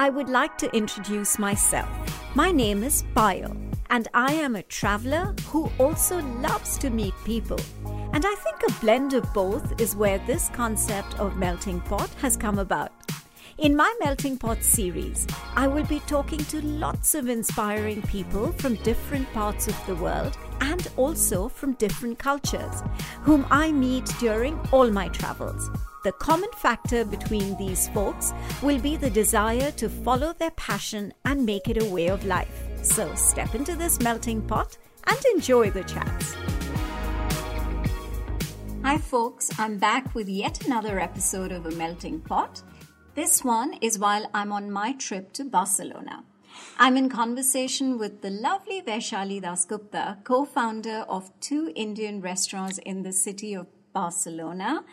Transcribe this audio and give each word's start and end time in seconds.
I 0.00 0.10
would 0.10 0.28
like 0.28 0.56
to 0.58 0.72
introduce 0.76 1.40
myself. 1.40 1.88
My 2.36 2.52
name 2.52 2.84
is 2.84 3.02
Payal, 3.16 3.56
and 3.90 4.06
I 4.14 4.32
am 4.32 4.54
a 4.54 4.62
traveler 4.62 5.34
who 5.48 5.72
also 5.76 6.20
loves 6.40 6.78
to 6.78 6.88
meet 6.88 7.14
people. 7.24 7.58
And 8.12 8.24
I 8.24 8.34
think 8.36 8.62
a 8.62 8.80
blend 8.80 9.14
of 9.14 9.34
both 9.34 9.80
is 9.80 9.96
where 9.96 10.20
this 10.20 10.50
concept 10.50 11.18
of 11.18 11.36
melting 11.36 11.80
pot 11.80 12.10
has 12.20 12.36
come 12.36 12.60
about. 12.60 12.92
In 13.58 13.74
my 13.74 13.92
Melting 13.98 14.38
Pot 14.38 14.62
series, 14.62 15.26
I 15.56 15.66
will 15.66 15.84
be 15.86 15.98
talking 16.06 16.38
to 16.44 16.64
lots 16.64 17.16
of 17.16 17.28
inspiring 17.28 18.02
people 18.02 18.52
from 18.52 18.76
different 18.84 19.32
parts 19.32 19.66
of 19.66 19.76
the 19.84 19.96
world 19.96 20.38
and 20.60 20.86
also 20.96 21.48
from 21.48 21.72
different 21.72 22.20
cultures, 22.20 22.84
whom 23.22 23.44
I 23.50 23.72
meet 23.72 24.04
during 24.20 24.60
all 24.70 24.88
my 24.92 25.08
travels. 25.08 25.68
The 26.04 26.12
common 26.12 26.50
factor 26.58 27.04
between 27.04 27.56
these 27.56 27.88
folks 27.88 28.32
will 28.62 28.78
be 28.78 28.94
the 28.94 29.10
desire 29.10 29.72
to 29.72 29.88
follow 29.88 30.32
their 30.34 30.52
passion 30.52 31.12
and 31.24 31.44
make 31.44 31.66
it 31.66 31.82
a 31.82 31.90
way 31.90 32.06
of 32.06 32.24
life. 32.24 32.62
So 32.82 33.12
step 33.16 33.56
into 33.56 33.74
this 33.74 33.98
melting 33.98 34.42
pot 34.42 34.78
and 35.08 35.18
enjoy 35.34 35.72
the 35.72 35.82
chats. 35.82 36.36
Hi, 38.84 38.98
folks, 38.98 39.50
I'm 39.58 39.78
back 39.78 40.14
with 40.14 40.28
yet 40.28 40.64
another 40.64 41.00
episode 41.00 41.50
of 41.50 41.66
A 41.66 41.72
Melting 41.72 42.20
Pot. 42.20 42.62
This 43.14 43.44
one 43.44 43.74
is 43.80 43.98
while 43.98 44.30
I'm 44.32 44.52
on 44.52 44.70
my 44.70 44.92
trip 44.92 45.32
to 45.34 45.44
Barcelona. 45.44 46.24
I'm 46.78 46.96
in 46.96 47.08
conversation 47.08 47.98
with 47.98 48.22
the 48.22 48.30
lovely 48.30 48.80
Vaishali 48.82 49.42
Dasgupta, 49.42 50.22
co 50.24 50.44
founder 50.44 51.04
of 51.08 51.30
two 51.40 51.72
Indian 51.74 52.20
restaurants 52.20 52.78
in 52.78 53.02
the 53.02 53.12
city 53.12 53.54
of 53.54 53.66
Barcelona 53.92 54.84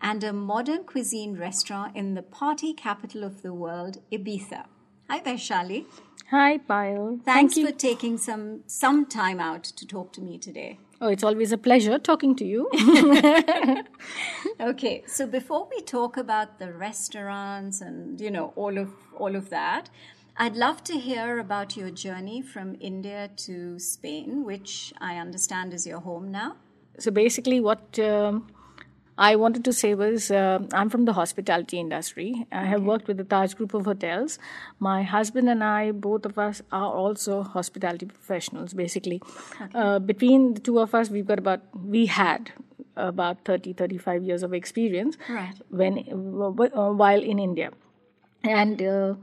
and 0.00 0.24
a 0.24 0.32
modern 0.32 0.84
cuisine 0.84 1.36
restaurant 1.36 1.96
in 1.96 2.14
the 2.14 2.22
party 2.22 2.72
capital 2.72 3.24
of 3.24 3.42
the 3.42 3.52
world, 3.52 3.98
Ibiza. 4.10 4.64
Hi, 5.08 5.20
Vaishali. 5.20 5.86
Hi, 6.30 6.58
Payal. 6.58 7.22
Thanks 7.22 7.54
Thank 7.54 7.66
for 7.68 7.72
taking 7.72 8.18
some, 8.18 8.62
some 8.66 9.06
time 9.06 9.40
out 9.40 9.64
to 9.64 9.86
talk 9.86 10.12
to 10.14 10.20
me 10.20 10.38
today. 10.38 10.78
Oh, 11.00 11.08
it's 11.08 11.24
always 11.24 11.52
a 11.52 11.58
pleasure 11.58 11.98
talking 11.98 12.34
to 12.36 12.44
you. 12.44 12.70
Okay, 14.60 15.02
so 15.06 15.26
before 15.26 15.68
we 15.70 15.80
talk 15.82 16.16
about 16.16 16.58
the 16.58 16.72
restaurants 16.72 17.80
and 17.80 18.20
you 18.20 18.30
know 18.30 18.52
all 18.56 18.78
of 18.78 18.90
all 19.18 19.34
of 19.34 19.50
that, 19.50 19.90
I'd 20.36 20.56
love 20.56 20.84
to 20.84 20.98
hear 20.98 21.38
about 21.38 21.76
your 21.76 21.90
journey 21.90 22.40
from 22.42 22.76
India 22.80 23.30
to 23.46 23.78
Spain, 23.78 24.44
which 24.44 24.92
I 25.00 25.16
understand 25.16 25.74
is 25.74 25.86
your 25.86 26.00
home 26.00 26.30
now. 26.30 26.56
so 26.98 27.10
basically, 27.10 27.60
what 27.60 27.98
um, 27.98 28.46
I 29.16 29.36
wanted 29.36 29.64
to 29.66 29.72
say 29.72 29.94
was 29.94 30.30
uh, 30.30 30.58
I'm 30.72 30.90
from 30.90 31.04
the 31.04 31.12
hospitality 31.12 31.78
industry. 31.78 32.46
I 32.50 32.64
have 32.64 32.82
worked 32.82 33.06
with 33.06 33.16
the 33.16 33.24
Taj 33.24 33.54
Group 33.54 33.74
of 33.74 33.84
hotels. 33.84 34.38
My 34.80 35.02
husband 35.04 35.48
and 35.48 35.62
I, 35.62 35.92
both 35.92 36.26
of 36.26 36.38
us, 36.38 36.62
are 36.72 36.90
also 36.92 37.42
hospitality 37.44 38.06
professionals. 38.06 38.74
Basically, 38.74 39.22
uh, 39.74 39.98
between 40.00 40.54
the 40.54 40.60
two 40.60 40.80
of 40.80 40.94
us, 40.94 41.10
we've 41.10 41.26
got 41.26 41.38
about 41.38 41.60
we 41.96 42.06
had 42.06 42.50
about 42.96 43.44
30 43.44 43.72
35 43.72 44.22
years 44.22 44.42
of 44.42 44.52
experience 44.54 45.16
Right. 45.28 45.54
when 45.68 45.98
uh, 45.98 46.90
while 46.92 47.20
in 47.20 47.40
india 47.40 47.70
and 48.44 48.80
uh, 48.80 49.14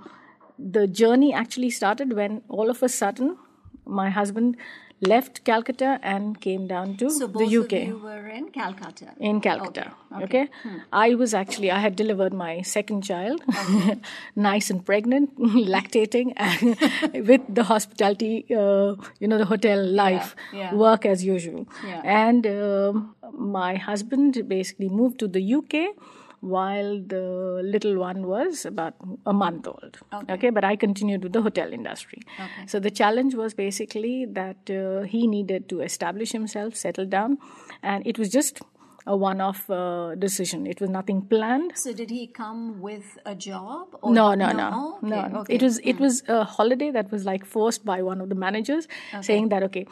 the 0.78 0.88
journey 0.88 1.34
actually 1.34 1.70
started 1.70 2.12
when 2.18 2.42
all 2.50 2.70
of 2.70 2.84
a 2.84 2.90
sudden 2.90 3.38
my 3.86 4.10
husband 4.10 4.58
left 5.02 5.44
calcutta 5.44 6.00
and 6.04 6.40
came 6.42 6.68
down 6.68 6.96
to 6.98 7.10
So 7.10 7.26
the 7.26 7.28
both 7.28 7.54
uk 7.60 7.72
of 7.74 7.88
you 7.88 7.98
were 7.98 8.28
in 8.28 8.50
Calcutta. 8.52 9.08
in 9.20 9.42
Calcutta. 9.42 9.86
Okay, 10.14 10.24
Okay. 10.26 10.42
okay. 10.44 10.82
I 10.94 11.16
was 11.16 11.34
actually, 11.34 11.72
I 11.72 11.80
had 11.80 11.96
delivered 11.96 12.34
my 12.34 12.62
second 12.62 13.02
child, 13.04 13.42
nice 14.36 14.70
and 14.70 14.86
pregnant, 14.86 15.38
lactating, 15.76 16.34
and 16.36 17.26
with 17.28 17.42
the 17.50 17.64
hospitality, 17.64 18.46
uh, 18.56 18.96
you 19.20 19.28
know, 19.28 19.38
the 19.38 19.46
hotel 19.46 19.84
life, 19.86 20.36
yeah. 20.54 20.74
work 20.76 21.06
as 21.06 21.24
usual. 21.26 21.68
Yeah. 21.86 22.02
And 22.04 22.48
um 22.48 23.16
my 23.58 23.76
husband 23.76 24.38
basically 24.48 24.90
moved 24.90 25.20
to 25.20 25.28
the 25.28 25.42
UK 25.58 25.96
while 26.42 27.00
the 27.00 27.62
little 27.64 27.98
one 27.98 28.26
was 28.28 28.66
about 28.66 28.96
a 29.26 29.32
month 29.34 29.68
old. 29.68 30.00
Okay. 30.30 30.50
but 30.50 30.64
I 30.64 30.76
continued 30.76 31.24
with 31.24 31.34
the 31.34 31.42
hotel 31.42 31.72
industry. 31.72 32.22
Okay. 32.40 32.66
So 32.68 32.80
the 32.80 32.90
challenge 32.90 33.36
was 33.36 33.54
basically 33.54 34.26
that 34.26 34.70
uh, 34.70 35.04
he 35.04 35.28
needed 35.28 35.70
to 35.70 35.82
establish 35.82 36.32
himself, 36.32 36.76
settle 36.76 37.06
down, 37.06 37.38
and 37.84 38.06
it 38.08 38.18
was 38.18 38.30
just 38.30 38.62
a 39.08 39.16
one-off 39.18 39.68
uh, 39.70 40.14
decision. 40.16 40.68
It 40.68 40.80
was 40.80 40.90
nothing 40.90 41.22
planned. 41.24 41.72
So 41.76 41.92
did 41.92 42.12
he 42.12 42.28
come 42.28 42.82
with 42.82 43.18
a 43.26 43.34
job? 43.34 43.88
Or 44.02 44.14
No, 44.14 44.36
no, 44.36 44.52
no, 44.52 44.70
Oh, 44.74 44.98
okay, 44.98 45.08
no. 45.32 45.40
okay. 45.40 45.56
It 45.56 45.64
was 45.64 45.80
it 45.84 46.00
was 46.00 46.22
a 46.28 46.44
holiday 46.44 46.92
that 46.92 47.12
was 47.12 47.26
like 47.26 47.44
forced 47.46 47.84
by 47.84 48.02
one 48.04 48.22
of 48.22 48.30
the 48.30 48.36
managers, 48.36 48.88
saying 49.22 49.50
that 49.50 49.64
okay, 49.64 49.88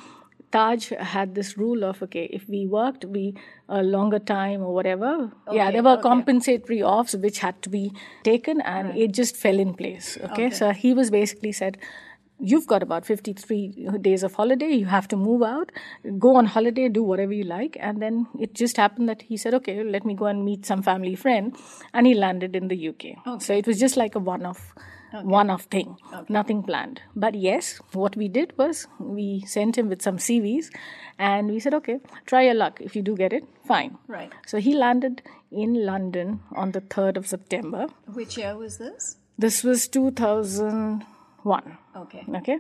Taj 0.51 0.89
had 0.89 1.35
this 1.35 1.57
rule 1.57 1.83
of 1.83 2.01
okay, 2.03 2.25
if 2.31 2.47
we 2.49 2.65
worked 2.65 3.05
we 3.05 3.35
a 3.67 3.83
longer 3.83 4.19
time 4.19 4.61
or 4.61 4.73
whatever, 4.73 5.31
yeah, 5.51 5.71
there 5.71 5.83
were 5.83 5.97
compensatory 5.97 6.81
offs 6.81 7.15
which 7.15 7.39
had 7.39 7.61
to 7.61 7.69
be 7.69 7.91
taken, 8.23 8.61
and 8.61 8.97
it 8.97 9.11
just 9.13 9.35
fell 9.35 9.59
in 9.59 9.73
place. 9.73 10.17
Okay, 10.31 10.49
so 10.49 10.71
he 10.71 10.93
was 10.93 11.11
basically 11.11 11.51
said. 11.51 11.77
You've 12.41 12.67
got 12.67 12.81
about 12.81 13.05
53 13.05 13.89
days 13.99 14.23
of 14.23 14.33
holiday. 14.33 14.67
You 14.67 14.85
have 14.85 15.09
to 15.09 15.17
move 15.17 15.41
out, 15.43 15.73
go 16.17 16.37
on 16.37 16.45
holiday, 16.45 16.87
do 16.87 17.03
whatever 17.03 17.33
you 17.33 17.43
like. 17.43 17.75
And 17.81 18.01
then 18.01 18.27
it 18.39 18.53
just 18.53 18.77
happened 18.77 19.09
that 19.09 19.23
he 19.23 19.35
said, 19.35 19.53
okay, 19.55 19.83
let 19.83 20.05
me 20.05 20.13
go 20.13 20.25
and 20.27 20.45
meet 20.45 20.65
some 20.65 20.81
family 20.81 21.15
friend. 21.15 21.53
And 21.93 22.07
he 22.07 22.13
landed 22.13 22.55
in 22.55 22.69
the 22.69 22.87
UK. 22.87 23.41
So 23.41 23.53
it 23.53 23.67
was 23.67 23.77
just 23.77 23.97
like 23.97 24.15
a 24.15 24.19
one 24.19 24.45
off. 24.45 24.73
One 25.11 25.49
off 25.49 25.63
thing, 25.63 25.97
nothing 26.27 26.61
planned. 26.63 27.01
But 27.15 27.35
yes, 27.35 27.79
what 27.93 28.15
we 28.15 28.27
did 28.27 28.57
was 28.57 28.87
we 28.99 29.43
sent 29.47 29.77
him 29.77 29.89
with 29.89 30.01
some 30.01 30.17
CVs 30.17 30.69
and 31.17 31.49
we 31.49 31.59
said, 31.59 31.73
okay, 31.73 31.99
try 32.25 32.43
your 32.43 32.53
luck. 32.53 32.79
If 32.79 32.95
you 32.95 33.01
do 33.01 33.15
get 33.15 33.33
it, 33.33 33.43
fine. 33.67 33.97
Right. 34.07 34.31
So 34.45 34.59
he 34.59 34.75
landed 34.75 35.23
in 35.51 35.85
London 35.85 36.41
on 36.55 36.71
the 36.71 36.81
3rd 36.81 37.17
of 37.17 37.27
September. 37.27 37.87
Which 38.13 38.37
year 38.37 38.55
was 38.55 38.77
this? 38.77 39.17
This 39.37 39.63
was 39.63 39.87
2001. 39.87 41.77
Okay. 41.95 42.25
Okay. 42.35 42.59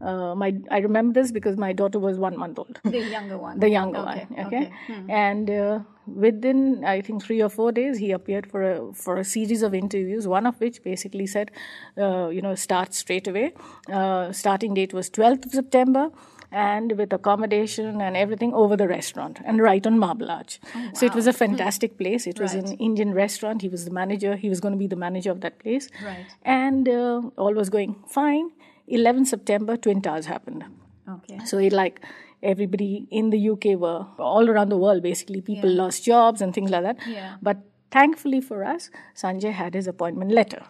Uh, 0.00 0.34
my 0.34 0.54
I 0.70 0.78
remember 0.78 1.20
this 1.20 1.30
because 1.32 1.56
my 1.56 1.72
daughter 1.72 1.98
was 1.98 2.18
one 2.18 2.36
month 2.36 2.58
old. 2.58 2.80
The 2.84 3.00
younger 3.00 3.36
one. 3.38 3.60
the 3.60 3.68
younger 3.68 3.98
Okay, 3.98 4.26
one. 4.30 4.46
okay. 4.46 4.56
Okay, 4.66 4.72
Hmm. 4.86 5.10
and 5.10 5.50
uh, 5.50 5.80
within 6.06 6.84
I 6.84 7.00
think 7.02 7.22
three 7.22 7.42
or 7.42 7.48
four 7.48 7.70
days, 7.72 7.98
he 7.98 8.10
appeared 8.12 8.50
for 8.50 8.62
a 8.70 8.92
for 8.94 9.16
a 9.16 9.24
series 9.24 9.62
of 9.62 9.74
interviews. 9.74 10.26
One 10.26 10.46
of 10.46 10.58
which 10.60 10.82
basically 10.82 11.26
said, 11.26 11.50
uh, 11.98 12.28
you 12.28 12.40
know, 12.42 12.54
start 12.54 12.94
straight 12.94 13.28
away. 13.28 13.52
Uh, 13.92 14.32
starting 14.32 14.74
date 14.74 14.92
was 14.94 15.10
12th 15.10 15.46
of 15.46 15.52
September. 15.52 16.10
And 16.52 16.92
with 16.98 17.12
accommodation 17.12 18.00
and 18.04 18.16
everything 18.16 18.52
over 18.60 18.76
the 18.76 18.86
restaurant 18.88 19.38
and 19.44 19.60
right 19.62 19.86
on 19.86 20.00
Marble 20.00 20.28
Arch. 20.32 20.58
Wow. 20.74 20.88
So 20.94 21.06
it 21.06 21.14
was 21.14 21.28
a 21.28 21.32
fantastic 21.32 21.96
place. 21.96 22.26
It 22.26 22.40
was 22.40 22.54
Right. 22.56 22.64
an 22.70 22.72
Indian 22.86 23.12
restaurant. 23.14 23.62
He 23.62 23.68
was 23.68 23.84
the 23.84 23.92
manager. 23.98 24.34
He 24.34 24.48
was 24.48 24.58
going 24.64 24.72
to 24.74 24.78
be 24.80 24.88
the 24.88 24.96
manager 24.96 25.30
of 25.30 25.42
that 25.42 25.60
place. 25.60 25.86
Right. 26.04 26.26
And 26.44 26.88
uh, 26.88 27.20
all 27.36 27.54
was 27.54 27.70
going 27.70 27.94
fine. 28.08 28.50
11 28.90 29.24
September, 29.26 29.76
Twin 29.76 30.02
Towers 30.02 30.26
happened. 30.26 30.64
Okay. 31.08 31.38
So 31.44 31.58
it 31.58 31.72
like 31.72 32.00
everybody 32.42 33.06
in 33.10 33.30
the 33.30 33.40
UK 33.50 33.78
were 33.86 34.06
all 34.18 34.48
around 34.48 34.70
the 34.70 34.76
world 34.76 35.02
basically 35.02 35.40
people 35.40 35.70
lost 35.70 36.04
jobs 36.04 36.40
and 36.40 36.54
things 36.54 36.70
like 36.70 36.82
that. 36.82 36.96
Yeah. 37.06 37.36
But 37.42 37.58
thankfully 37.90 38.40
for 38.40 38.64
us, 38.64 38.90
Sanjay 39.14 39.52
had 39.52 39.74
his 39.74 39.86
appointment 39.86 40.32
letter. 40.32 40.62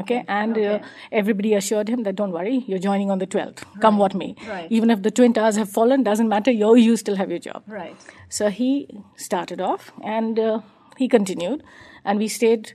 Okay, 0.00 0.24
and 0.28 0.56
Uh, 0.56 0.78
everybody 1.10 1.52
assured 1.58 1.88
him 1.88 2.02
that 2.04 2.14
don't 2.18 2.30
worry, 2.30 2.56
you're 2.68 2.78
joining 2.78 3.10
on 3.10 3.18
the 3.18 3.26
12th, 3.26 3.62
come 3.84 3.96
what 3.98 4.14
may. 4.14 4.28
right. 4.48 4.70
Even 4.70 4.90
if 4.94 5.02
the 5.06 5.10
twin 5.10 5.32
towers 5.38 5.56
have 5.56 5.68
fallen, 5.78 6.04
doesn't 6.08 6.28
matter. 6.32 6.52
You 6.58 6.68
you 6.76 6.96
still 7.00 7.16
have 7.20 7.32
your 7.34 7.40
job. 7.46 7.64
Right. 7.78 7.96
So 8.28 8.50
he 8.58 8.68
started 9.16 9.60
off 9.70 9.90
and 10.04 10.38
uh, 10.38 10.60
he 11.02 11.08
continued, 11.16 11.64
and 12.04 12.18
we 12.24 12.28
stayed. 12.28 12.72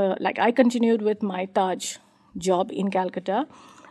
Uh, 0.00 0.14
like 0.26 0.38
I 0.38 0.50
continued 0.62 1.02
with 1.10 1.22
my 1.32 1.44
Taj 1.60 1.90
job 2.48 2.70
in 2.84 2.90
Calcutta 2.90 3.46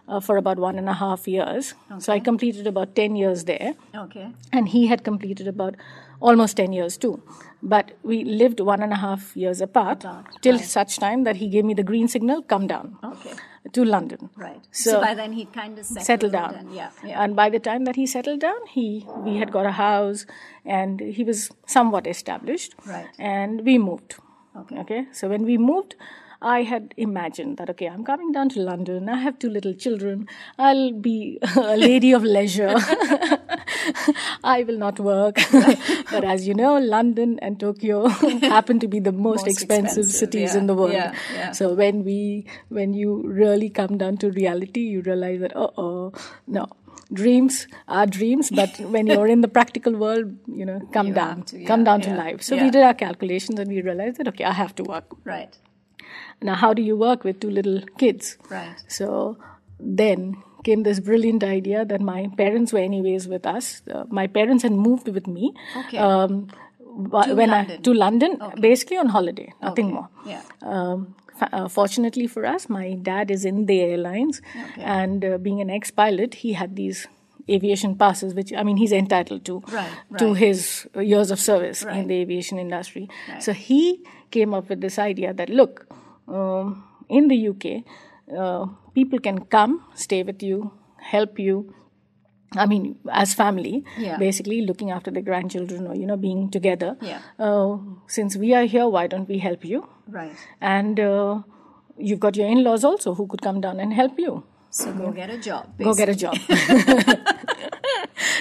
uh, 0.07 0.19
for 0.19 0.37
about 0.37 0.57
one 0.59 0.77
and 0.77 0.89
a 0.89 0.93
half 0.93 1.27
years. 1.27 1.73
So 1.99 2.13
I 2.13 2.19
completed 2.19 2.67
about 2.67 2.95
ten 2.95 3.15
years 3.15 3.45
there 3.45 3.73
Okay. 3.95 4.27
and 4.51 4.67
he 4.69 4.87
had 4.87 5.03
completed 5.03 5.47
about 5.47 5.75
almost 6.21 6.55
10 6.57 6.71
years 6.71 6.95
too 6.97 7.21
but 7.61 7.91
we 8.01 8.23
lived 8.23 8.61
one 8.61 8.81
and 8.81 8.93
a 8.93 8.95
half 8.95 9.35
years 9.35 9.59
apart 9.59 10.05
till 10.41 10.57
such 10.59 10.97
time 10.97 11.23
that 11.25 11.35
he 11.35 11.49
gave 11.49 11.65
me 11.65 11.73
the 11.73 11.83
green 11.83 12.07
signal 12.07 12.41
come 12.53 12.65
down 12.65 12.95
Okay. 13.03 13.33
to 13.73 13.83
london 13.83 14.29
Right. 14.37 14.61
So, 14.71 14.91
So- 14.91 15.01
by 15.01 15.13
then 15.15 15.33
he'd 15.33 15.51
kind 15.51 15.77
of 15.77 15.85
settled, 15.85 16.05
settled 16.05 16.31
down 16.31 16.55
And, 16.61 16.73
yeah. 16.73 16.91
Yeah. 17.03 17.21
and 17.23 17.35
by 17.35 17.49
the 17.49 17.59
time 17.59 17.83
that 17.89 17.97
he 17.97 18.05
settled 18.05 18.39
down 18.39 18.65
he 18.75 19.05
we 19.25 19.35
had 19.41 19.51
got 19.51 19.65
a 19.65 19.71
house 19.71 20.25
and 20.65 21.01
he 21.01 21.25
was 21.25 21.51
somewhat 21.65 22.07
established 22.07 22.75
Right. 22.85 23.09
and 23.19 23.65
we 23.65 23.77
moved 23.77 24.15
Okay. 24.61 24.77
okay 24.85 25.01
so 25.11 25.27
when 25.27 25.43
we 25.43 25.57
moved 25.57 25.95
I 26.43 26.63
had 26.63 26.93
imagined 26.97 27.57
that 27.57 27.69
okay, 27.71 27.87
I'm 27.87 28.03
coming 28.03 28.31
down 28.31 28.49
to 28.49 28.59
London. 28.59 29.09
I 29.09 29.17
have 29.25 29.39
two 29.39 29.49
little 29.49 29.73
children. 29.73 30.27
I'll 30.59 30.91
be 30.91 31.39
a 31.55 31.77
lady 31.77 32.11
of 32.11 32.23
leisure. 32.23 32.75
I 34.43 34.63
will 34.63 34.77
not 34.77 34.99
work. 34.99 35.37
but 36.11 36.23
as 36.23 36.47
you 36.47 36.53
know, 36.53 36.77
London 36.77 37.39
and 37.41 37.59
Tokyo 37.59 38.07
happen 38.07 38.79
to 38.79 38.87
be 38.87 38.99
the 38.99 39.11
most, 39.11 39.45
Most 39.45 39.47
expensive, 39.47 39.85
expensive, 40.05 40.15
cities 40.19 40.53
yeah, 40.53 40.59
in 40.59 40.67
the 40.67 40.75
world. 40.75 40.93
yeah, 40.93 41.13
yeah. 41.33 41.51
So 41.51 41.73
when 41.73 42.03
we 42.03 42.45
when 42.69 42.93
you 42.93 43.21
really 43.25 43.69
come 43.69 43.97
down 43.97 44.17
to 44.17 44.31
reality, 44.31 44.81
you 44.81 45.01
realize 45.01 45.39
that 45.41 45.53
oh 45.55 45.71
oh 45.77 46.13
no. 46.47 46.67
Dreams 47.11 47.67
are 47.87 48.05
dreams, 48.07 48.49
but 48.49 48.79
when 48.93 49.05
you're 49.07 49.27
in 49.27 49.41
the 49.41 49.47
practical 49.47 49.93
world, 49.95 50.31
you 50.47 50.65
know, 50.65 50.79
come 50.93 51.07
You 51.07 51.13
down, 51.13 51.43
to, 51.43 51.63
come 51.65 51.81
yeah, 51.81 51.85
down 51.85 52.01
to 52.01 52.13
life. 52.15 52.41
So 52.41 52.55
yeah. 52.55 52.63
we 52.63 52.71
did 52.71 52.81
our 52.81 52.93
calculations 52.95 53.59
and 53.59 53.69
we 53.69 53.81
realized 53.81 54.17
that 54.17 54.27
okay, 54.29 54.45
I 54.45 54.53
have 54.53 54.73
to 54.75 54.83
work. 54.83 55.05
right. 55.23 55.55
Now, 56.43 56.55
how 56.55 56.73
do 56.73 56.81
you 56.81 56.95
work 56.97 57.23
with 57.23 57.39
two 57.39 57.49
little 57.49 57.81
kids? 57.97 58.37
Right. 58.49 58.75
So 58.87 59.37
then 59.79 60.35
came 60.63 60.83
this 60.83 60.99
brilliant 60.99 61.43
idea 61.43 61.85
that 61.85 62.01
my 62.01 62.27
parents 62.37 62.71
were 62.73 62.79
anyways 62.79 63.27
with 63.27 63.45
us. 63.45 63.81
Uh, 63.93 64.03
my 64.09 64.27
parents 64.27 64.63
had 64.63 64.71
moved 64.71 65.07
with 65.07 65.27
me. 65.27 65.53
Okay. 65.81 65.97
Um, 65.97 66.47
To 67.27 67.33
when 67.35 67.49
I 67.49 67.57
London. 67.63 67.81
to 67.85 67.93
London, 67.93 68.37
basically 68.61 68.97
on 68.97 69.07
holiday, 69.09 69.51
nothing 69.61 69.85
Okay. 69.87 69.93
more. 69.95 70.09
Yeah. 70.27 70.41
Um, 70.61 71.15
uh, 71.41 71.67
fortunately 71.67 72.27
for 72.27 72.45
us, 72.45 72.69
my 72.69 72.93
dad 73.07 73.31
is 73.31 73.45
in 73.51 73.65
the 73.71 73.77
airlines, 73.81 74.41
and 74.77 75.25
uh, 75.25 75.37
being 75.47 75.59
an 75.65 75.71
ex-pilot, 75.77 76.35
he 76.43 76.53
had 76.53 76.75
these 76.75 77.07
aviation 77.49 77.95
passes, 78.03 78.35
which 78.35 78.53
I 78.53 78.63
mean, 78.63 78.77
he's 78.77 78.91
entitled 78.99 79.43
to 79.45 79.55
Right, 79.79 79.89
to 80.19 80.27
right. 80.27 80.37
his 80.45 80.87
years 81.13 81.31
of 81.31 81.39
service 81.39 81.83
Right. 81.83 81.97
in 81.97 82.07
the 82.07 82.15
aviation 82.21 82.59
industry. 82.59 83.09
So 83.39 83.53
he 83.53 83.81
came 84.37 84.53
up 84.53 84.69
with 84.69 84.79
this 84.81 84.99
idea 84.99 85.33
that 85.33 85.49
look, 85.49 85.87
um, 86.27 86.83
in 87.09 87.27
the 87.27 87.47
UK, 87.49 87.83
uh, 88.37 88.65
people 88.93 89.19
can 89.19 89.45
come, 89.45 89.83
stay 89.95 90.23
with 90.23 90.41
you, 90.43 90.71
help 90.97 91.39
you. 91.39 91.73
I 92.55 92.67
mean, 92.67 92.99
as 93.11 93.33
family, 93.33 93.83
Yeah. 93.97 94.17
basically 94.17 94.61
looking 94.61 94.91
after 94.91 95.09
the 95.09 95.21
grandchildren 95.21 95.87
or 95.87 95.95
you 95.95 96.05
know 96.05 96.17
being 96.17 96.49
together. 96.51 96.95
Yeah. 97.01 97.19
Uh, 97.39 97.77
since 98.07 98.37
we 98.37 98.53
are 98.53 98.65
here, 98.65 98.87
why 98.87 99.07
don't 99.07 99.27
we 99.27 99.39
help 99.39 99.65
you? 99.65 99.87
Right. 100.07 100.35
And 100.61 100.99
uh, 100.99 101.41
you've 101.97 102.19
got 102.19 102.35
your 102.35 102.47
in-laws 102.47 102.83
also 102.83 103.15
who 103.15 103.25
could 103.27 103.41
come 103.41 103.59
down 103.61 103.79
and 103.79 103.93
help 103.93 104.19
you. 104.19 104.43
So 104.69 104.91
go 104.93 105.11
get 105.11 105.29
a 105.29 105.37
job. 105.37 105.67
Go 105.79 105.93
get 105.95 106.09
a 106.09 106.15
job. 106.15 106.35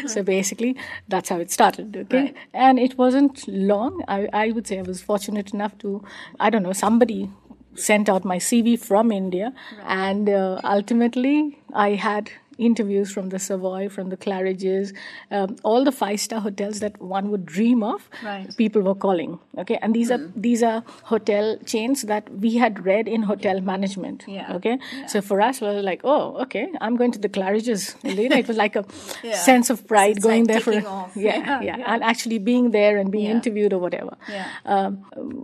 so 0.06 0.22
basically, 0.22 0.76
that's 1.08 1.28
how 1.28 1.38
it 1.38 1.50
started. 1.50 1.96
Okay, 1.96 2.22
Right. 2.22 2.36
and 2.54 2.78
it 2.78 2.96
wasn't 2.98 3.46
long. 3.48 4.02
I, 4.08 4.28
I 4.32 4.50
would 4.52 4.66
say 4.66 4.78
I 4.78 4.82
was 4.82 5.00
fortunate 5.02 5.52
enough 5.54 5.76
to, 5.78 6.02
I 6.40 6.50
don't 6.50 6.62
know, 6.62 6.72
somebody 6.72 7.30
sent 7.74 8.08
out 8.08 8.24
my 8.24 8.38
CV 8.38 8.78
from 8.78 9.10
India, 9.12 9.52
and 9.86 10.28
uh, 10.28 10.60
ultimately 10.64 11.58
I 11.72 11.90
had 11.90 12.30
interviews 12.58 13.10
from 13.10 13.30
the 13.30 13.38
Savoy, 13.38 13.88
from 13.88 14.10
the 14.10 14.16
Claridges, 14.16 14.92
um, 15.30 15.56
all 15.64 15.84
the 15.84 15.90
five-star 15.90 16.38
hotels 16.40 16.80
that 16.80 17.00
one 17.00 17.30
would 17.30 17.46
dream 17.46 17.82
of. 17.82 18.08
Right. 18.22 18.54
People 18.56 18.82
were 18.82 18.94
calling. 18.94 19.38
Okay, 19.58 19.78
and 19.80 19.94
these 19.94 20.10
are 20.10 20.18
these 20.36 20.62
are 20.62 20.84
hotel 21.04 21.56
chains 21.64 22.02
that 22.02 22.28
we 22.30 22.56
had 22.58 22.84
read 22.84 23.08
in 23.08 23.22
hotel 23.22 23.60
management. 23.62 24.24
Yeah. 24.28 24.52
Okay, 24.56 24.78
so 25.08 25.22
for 25.22 25.40
us, 25.40 25.60
we 25.62 25.66
were 25.68 25.82
like, 25.82 26.02
oh, 26.04 26.36
okay, 26.42 26.68
I'm 26.80 26.96
going 26.96 27.10
to 27.12 27.18
the 27.18 27.28
Claridges. 27.30 27.96
It 28.04 28.46
was 28.48 28.56
like 28.56 28.76
a 28.76 28.84
Yeah. 29.24 29.34
sense 29.34 29.70
of 29.70 29.86
pride 29.88 30.16
It's 30.18 30.24
going 30.24 30.44
like 30.44 30.52
there 30.52 30.60
for 30.60 30.72
yeah, 30.74 31.08
Yeah, 31.16 31.60
yeah, 31.62 31.76
yeah. 31.78 31.94
and 31.94 32.04
actually 32.04 32.38
being 32.38 32.70
there 32.70 32.98
and 32.98 33.10
being 33.10 33.24
Yeah. 33.24 33.30
interviewed 33.40 33.72
or 33.72 33.78
whatever. 33.78 34.16
Yeah. 34.28 34.46
Um, 34.66 34.98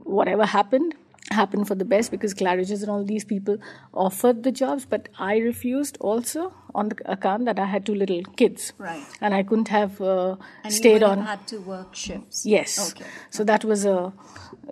whatever 0.04 0.44
happened 0.44 0.94
happened 1.30 1.66
for 1.68 1.74
the 1.74 1.84
best 1.84 2.10
because 2.10 2.34
Claridge's 2.34 2.82
and 2.82 2.90
all 2.90 3.04
these 3.04 3.24
people 3.24 3.58
offered 3.92 4.42
the 4.44 4.52
jobs, 4.52 4.84
but 4.86 5.08
I 5.18 5.36
refused 5.38 5.96
also 6.00 6.54
on 6.74 6.88
the 6.90 6.96
account 7.12 7.44
that 7.46 7.58
I 7.58 7.64
had 7.66 7.84
two 7.86 7.94
little 7.94 8.22
kids, 8.36 8.72
Right. 8.78 9.02
and 9.20 9.34
I 9.34 9.42
couldn't 9.42 9.68
have 9.68 10.00
uh, 10.00 10.36
And 10.64 10.72
stayed 10.72 11.00
you 11.02 11.06
on. 11.08 11.22
had 11.22 11.46
to 11.48 11.58
work 11.60 11.94
shifts. 11.94 12.44
Yes. 12.46 12.92
Okay. 12.92 13.04
So 13.30 13.44
that 13.44 13.64
was 13.64 13.84
a 13.84 14.12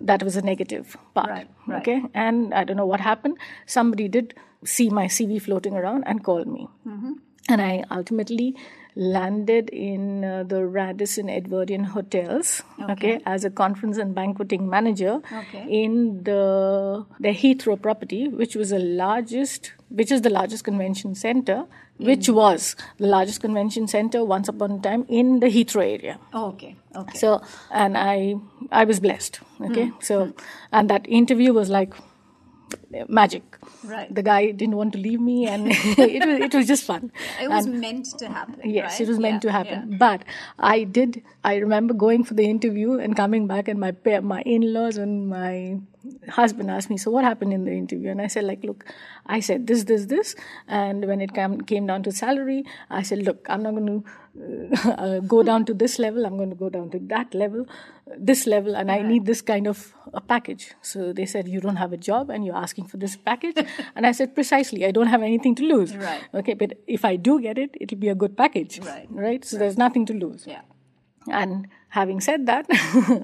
that 0.01 0.23
was 0.23 0.35
a 0.35 0.41
negative 0.41 0.97
part. 1.13 1.29
Right, 1.29 1.47
right. 1.67 1.81
Okay. 1.81 2.01
And 2.13 2.53
I 2.53 2.63
don't 2.63 2.77
know 2.77 2.85
what 2.85 2.99
happened. 3.01 3.37
Somebody 3.65 4.07
did 4.07 4.33
see 4.65 4.89
my 4.89 5.05
CV 5.07 5.41
floating 5.41 5.75
around 5.75 6.03
and 6.05 6.23
called 6.23 6.47
me. 6.47 6.67
Mm-hmm. 6.87 7.13
And 7.49 7.61
I 7.61 7.83
ultimately 7.91 8.55
landed 8.97 9.69
in 9.69 10.23
uh, 10.25 10.43
the 10.43 10.65
Radisson 10.65 11.29
Edwardian 11.29 11.83
Hotels, 11.83 12.63
okay. 12.89 13.19
as 13.27 13.45
a 13.45 13.49
conference 13.51 13.97
and 13.97 14.15
banqueting 14.15 14.67
manager 14.69 15.21
Okay. 15.41 15.65
in 15.83 16.23
the 16.23 17.05
the 17.19 17.29
Heathrow 17.41 17.79
property, 17.81 18.27
which 18.27 18.55
was 18.55 18.71
the 18.71 18.79
largest, 18.79 19.71
which 19.89 20.11
is 20.11 20.21
the 20.23 20.31
largest 20.31 20.63
convention 20.63 21.13
center, 21.13 21.65
which 21.97 22.27
was 22.27 22.75
the 22.97 23.05
largest 23.07 23.39
convention 23.41 23.87
center 23.87 24.25
once 24.25 24.47
upon 24.49 24.71
a 24.71 24.79
time 24.79 25.05
in 25.07 25.39
the 25.41 25.47
Heathrow 25.47 25.85
area. 25.99 26.17
Okay. 26.33 26.75
Okay. 26.95 27.17
So, 27.19 27.41
and 27.71 27.95
I, 27.97 28.35
I 28.71 28.83
was 28.85 28.99
blessed. 28.99 29.39
Okay, 29.61 29.85
Hmm. 29.87 30.01
so, 30.01 30.33
and 30.71 30.89
that 30.89 31.07
interview 31.07 31.53
was 31.53 31.69
like 31.69 31.93
magic. 33.07 33.57
Right. 33.83 34.13
The 34.13 34.23
guy 34.23 34.51
didn't 34.51 34.75
want 34.75 34.93
to 34.93 34.99
leave 34.99 35.19
me, 35.21 35.47
and 35.47 35.67
it 35.71 36.25
was 36.25 36.39
it 36.47 36.53
was 36.53 36.67
just 36.67 36.83
fun. 36.83 37.11
it 37.41 37.49
was 37.49 37.65
And- 37.65 37.79
meant 37.81 38.05
to 38.19 38.27
happen. 38.29 38.59
Yes, 38.63 38.91
right? 38.93 39.01
it 39.01 39.07
was 39.09 39.19
meant 39.19 39.43
Yeah, 39.43 39.49
to 39.49 39.51
happen. 39.51 39.91
yeah. 39.91 39.97
But 39.97 40.23
I 40.59 40.83
did. 40.83 41.21
I 41.43 41.55
remember 41.57 41.93
going 41.93 42.23
for 42.23 42.33
the 42.33 42.45
interview 42.49 42.93
and 42.99 43.15
coming 43.15 43.47
back, 43.47 43.67
and 43.67 43.79
my 43.79 43.93
my 44.21 44.41
in-laws 44.41 44.97
and 44.97 45.29
my 45.29 45.79
husband 46.29 46.71
asked 46.71 46.89
me, 46.89 46.97
"So 46.97 47.11
what 47.11 47.23
happened 47.23 47.53
in 47.53 47.65
the 47.65 47.71
interview?" 47.71 48.09
And 48.11 48.21
I 48.21 48.27
said, 48.27 48.43
"Like, 48.45 48.63
look, 48.63 48.85
I 49.25 49.39
said 49.41 49.67
this, 49.67 49.83
this, 49.85 50.05
this, 50.05 50.35
and 50.67 51.05
when 51.05 51.21
it 51.21 51.33
came 51.33 51.59
came 51.61 51.85
down 51.87 52.03
to 52.03 52.11
salary, 52.11 52.63
I 52.89 53.01
said, 53.03 53.23
look, 53.23 53.45
I'm 53.49 53.63
not 53.63 53.75
going 53.75 54.03
to 54.03 54.91
uh, 55.03 55.19
go 55.19 55.43
down 55.43 55.65
to 55.65 55.73
this 55.73 55.99
level. 55.99 56.25
I'm 56.25 56.37
going 56.37 56.49
to 56.49 56.55
go 56.55 56.69
down 56.69 56.89
to 56.91 56.99
that 57.13 57.33
level, 57.33 57.65
this 58.17 58.45
level, 58.47 58.75
and 58.75 58.91
I 58.91 59.01
need 59.01 59.25
this 59.25 59.41
kind 59.41 59.67
of 59.67 59.93
a 60.13 60.21
package." 60.21 60.73
So 60.81 61.13
they 61.13 61.25
said, 61.25 61.47
"You 61.47 61.59
don't 61.59 61.75
have 61.77 61.93
a 61.93 61.97
job, 61.97 62.29
and 62.29 62.45
you're 62.45 62.55
asking 62.55 62.87
for 62.87 62.97
this 62.97 63.15
package," 63.15 63.57
and 63.95 64.05
I 64.05 64.11
said, 64.11 64.35
"Precisely, 64.35 64.85
I 64.85 64.91
don't 64.91 65.07
have 65.07 65.21
anything 65.21 65.55
to 65.55 65.63
lose." 65.63 65.95
Right. 65.95 66.21
Okay, 66.33 66.53
but 66.53 66.73
if 66.87 67.05
I 67.05 67.15
do 67.15 67.39
get 67.41 67.57
it, 67.57 67.75
it'll 67.79 67.97
be 67.97 68.09
a 68.09 68.15
good 68.15 68.37
package. 68.37 68.79
Right. 68.79 69.07
Right. 69.09 69.45
So 69.45 69.57
there's 69.57 69.77
nothing 69.77 70.05
to 70.07 70.13
lose. 70.13 70.45
Yeah. 70.47 70.61
And 71.29 71.67
having 71.89 72.21
said 72.21 72.45
that, 72.45 72.65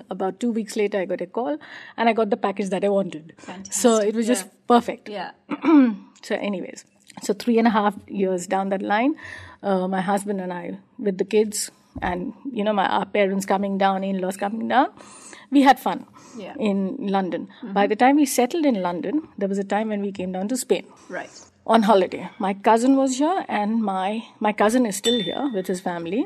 about 0.09 0.39
two 0.39 0.51
weeks 0.51 0.75
later, 0.75 0.99
I 0.99 1.05
got 1.05 1.21
a 1.21 1.27
call 1.27 1.57
and 1.97 2.09
I 2.09 2.13
got 2.13 2.29
the 2.29 2.37
package 2.37 2.69
that 2.69 2.83
I 2.83 2.89
wanted. 2.89 3.33
So 3.69 3.97
it 3.97 4.15
was 4.15 4.27
just 4.27 4.47
perfect. 4.67 5.09
Yeah. 5.09 5.31
So, 6.23 6.35
anyways, 6.35 6.85
so 7.21 7.33
three 7.33 7.57
and 7.59 7.67
a 7.67 7.69
half 7.69 7.95
years 8.07 8.47
down 8.47 8.69
that 8.69 8.81
line, 8.81 9.15
uh, 9.61 9.89
my 9.89 9.99
husband 9.99 10.39
and 10.39 10.53
I, 10.53 10.79
with 10.97 11.17
the 11.17 11.25
kids, 11.25 11.69
and 12.01 12.33
you 12.51 12.63
know, 12.63 12.73
my 12.73 12.87
our 12.87 13.05
parents 13.05 13.45
coming 13.45 13.77
down, 13.77 14.03
in-laws 14.03 14.37
coming 14.37 14.67
down, 14.67 14.89
we 15.51 15.61
had 15.61 15.79
fun 15.79 16.05
Yeah. 16.37 16.53
Mm-hmm. 16.53 16.61
in 16.69 17.07
London. 17.15 17.47
By 17.79 17.85
the 17.87 17.95
time 17.95 18.15
we 18.15 18.25
settled 18.25 18.65
in 18.65 18.81
London, 18.81 19.27
there 19.37 19.49
was 19.49 19.59
a 19.59 19.63
time 19.75 19.89
when 19.89 20.01
we 20.01 20.11
came 20.11 20.31
down 20.31 20.47
to 20.53 20.57
Spain 20.57 20.85
Right. 21.09 21.29
on 21.65 21.83
holiday. 21.83 22.29
My 22.39 22.53
cousin 22.69 22.95
was 23.01 23.17
here, 23.19 23.45
and 23.47 23.83
my 23.83 24.23
my 24.39 24.53
cousin 24.63 24.85
is 24.85 24.95
still 25.03 25.19
here 25.29 25.49
with 25.53 25.67
his 25.67 25.81
family, 25.89 26.25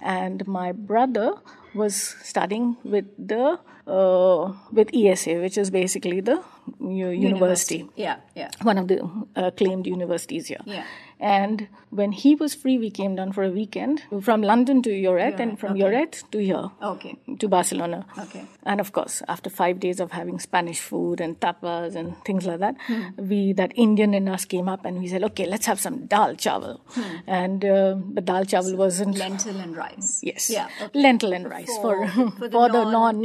and 0.00 0.46
my 0.46 0.72
brother 0.72 1.28
was 1.74 1.94
studying 2.32 2.76
with 2.84 3.06
the 3.34 3.58
uh, 3.86 4.52
with 4.72 4.88
ESA, 4.94 5.34
which 5.44 5.56
is 5.58 5.70
basically 5.70 6.20
the 6.20 6.36
u- 6.80 7.10
university. 7.30 7.80
Yeah, 7.96 8.16
yeah. 8.34 8.50
One 8.62 8.78
of 8.78 8.88
the 8.88 8.98
uh, 9.36 9.50
claimed 9.50 9.86
universities 9.86 10.46
here. 10.52 10.62
Yeah. 10.64 10.84
And 11.20 11.68
when 11.90 12.12
he 12.12 12.34
was 12.34 12.54
free, 12.54 12.76
we 12.78 12.90
came 12.90 13.14
down 13.14 13.32
for 13.32 13.44
a 13.44 13.50
weekend 13.50 14.02
from 14.22 14.42
London 14.42 14.82
to 14.82 14.90
Lloret 14.90 15.38
and 15.40 15.58
from 15.58 15.74
Lloret 15.74 16.22
to 16.32 16.38
here 16.42 16.70
Okay. 16.82 17.16
to 17.38 17.48
Barcelona. 17.48 18.04
Okay. 18.18 18.44
And 18.64 18.80
of 18.80 18.92
course, 18.92 19.22
after 19.28 19.48
five 19.48 19.78
days 19.80 20.00
of 20.00 20.10
having 20.12 20.38
Spanish 20.40 20.80
food 20.80 21.20
and 21.20 21.38
tapas 21.40 21.94
and 21.94 22.16
things 22.24 22.46
like 22.46 22.58
that, 22.60 22.76
Hmm. 22.86 23.02
we 23.28 23.52
that 23.54 23.72
Indian 23.76 24.12
in 24.14 24.28
us 24.28 24.44
came 24.44 24.68
up 24.68 24.84
and 24.84 24.98
we 24.98 25.06
said, 25.08 25.22
okay, 25.24 25.46
let's 25.46 25.66
have 25.66 25.80
some 25.80 26.06
dal 26.06 26.34
chawal. 26.34 26.80
Hmm. 26.88 27.16
And 27.26 27.64
uh, 27.64 27.96
the 28.12 28.20
dal 28.20 28.44
chawal 28.44 28.76
wasn't 28.76 29.16
Lentil 29.16 29.58
and 29.60 29.76
rice. 29.76 30.20
Yes. 30.22 30.50
Yeah. 30.50 30.68
okay. 30.82 31.00
Lentil 31.00 31.32
and 31.32 31.48
rice 31.48 31.74
for 31.80 32.06
For- 32.08 32.30
for, 32.30 32.48
for 32.48 32.48
the 32.48 32.68
the 32.74 32.84
non 32.90 33.22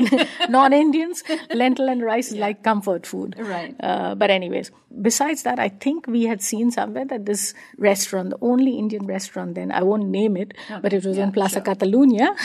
non 0.49 0.73
Indians. 0.83 1.23
lentil 1.53 1.89
and 1.89 2.03
rice 2.03 2.31
is 2.31 2.37
like 2.37 2.61
comfort 2.63 3.05
food. 3.07 3.35
Right. 3.39 3.75
Uh, 3.81 4.13
but 4.15 4.29
anyways, 4.29 4.71
besides 5.01 5.43
that, 5.43 5.59
I 5.59 5.69
think 5.69 6.05
we 6.07 6.23
had 6.23 6.41
seen 6.41 6.71
somewhere 6.71 7.05
that 7.05 7.25
this 7.25 7.53
restaurant, 7.79 8.29
the 8.31 8.37
only 8.41 8.77
Indian 8.77 9.05
restaurant 9.05 9.55
then, 9.55 9.71
I 9.71 9.83
won't 9.83 10.07
name 10.07 10.37
it, 10.37 10.53
but 10.81 10.93
it 10.93 11.05
was 11.05 11.17
in 11.17 11.31
Plaza 11.31 11.61
Catalunya, 11.61 12.35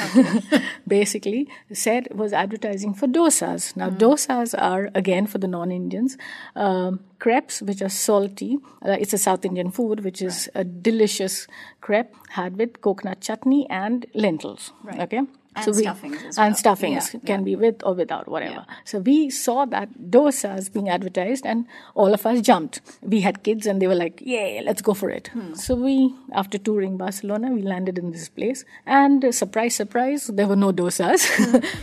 basically 0.89 1.49
said 1.73 2.09
was 2.15 2.33
advertising 2.33 2.95
for 2.95 3.07
dosas. 3.07 3.77
Now 3.77 3.91
dosas 3.91 4.55
are 4.57 4.91
again 4.95 5.27
for 5.27 5.39
the 5.39 5.49
non-Indians. 5.49 6.17
Um, 6.57 7.01
crepes, 7.19 7.63
which 7.63 7.81
are 7.81 7.89
salty. 7.89 8.59
Uh, 8.85 8.97
it's 9.01 9.15
a 9.15 9.19
South 9.19 9.45
Indian 9.45 9.71
food, 9.71 10.05
which 10.05 10.21
is 10.21 10.51
a 10.55 10.63
delicious 10.63 11.47
crepe 11.81 12.15
had 12.31 12.59
with 12.59 12.81
coconut 12.83 13.21
chutney 13.21 13.67
and 13.71 14.07
lentils. 14.15 14.73
Okay. 14.99 15.23
And 15.57 15.75
stuffings 15.75 16.23
as 16.25 16.39
and 16.39 16.57
stuffings 16.57 17.15
Yeah, 17.15 17.21
can 17.27 17.45
be 17.45 17.55
with 17.57 17.83
or 17.85 17.95
without, 17.95 18.29
whatever. 18.29 18.67
So 18.85 18.99
we 18.99 19.31
saw 19.31 19.65
that 19.67 19.89
dosas 20.11 20.73
being 20.73 20.89
advertised, 20.89 21.47
and 21.47 21.67
all 21.95 22.13
of 22.13 22.27
us 22.27 22.41
jumped. 22.41 22.81
We 23.03 23.21
had 23.21 23.43
kids, 23.43 23.67
and 23.67 23.81
they 23.81 23.87
were 23.87 23.95
like, 23.95 24.21
"Yeah, 24.25 24.63
let's 24.65 24.83
go 24.83 24.95
for 24.95 25.11
it." 25.11 25.29
Hmm. 25.29 25.55
So 25.55 25.75
we, 25.75 26.15
after 26.33 26.59
touring 26.59 26.97
Barcelona, 26.97 27.53
we 27.53 27.63
landed 27.63 27.99
in 27.99 28.11
this 28.11 28.29
place, 28.29 28.65
and 28.87 29.25
uh, 29.25 29.33
surprise, 29.33 29.75
surprise, 29.75 30.27
there 30.27 30.47
were 30.49 30.57
no 30.57 30.73
dosas. 30.73 31.25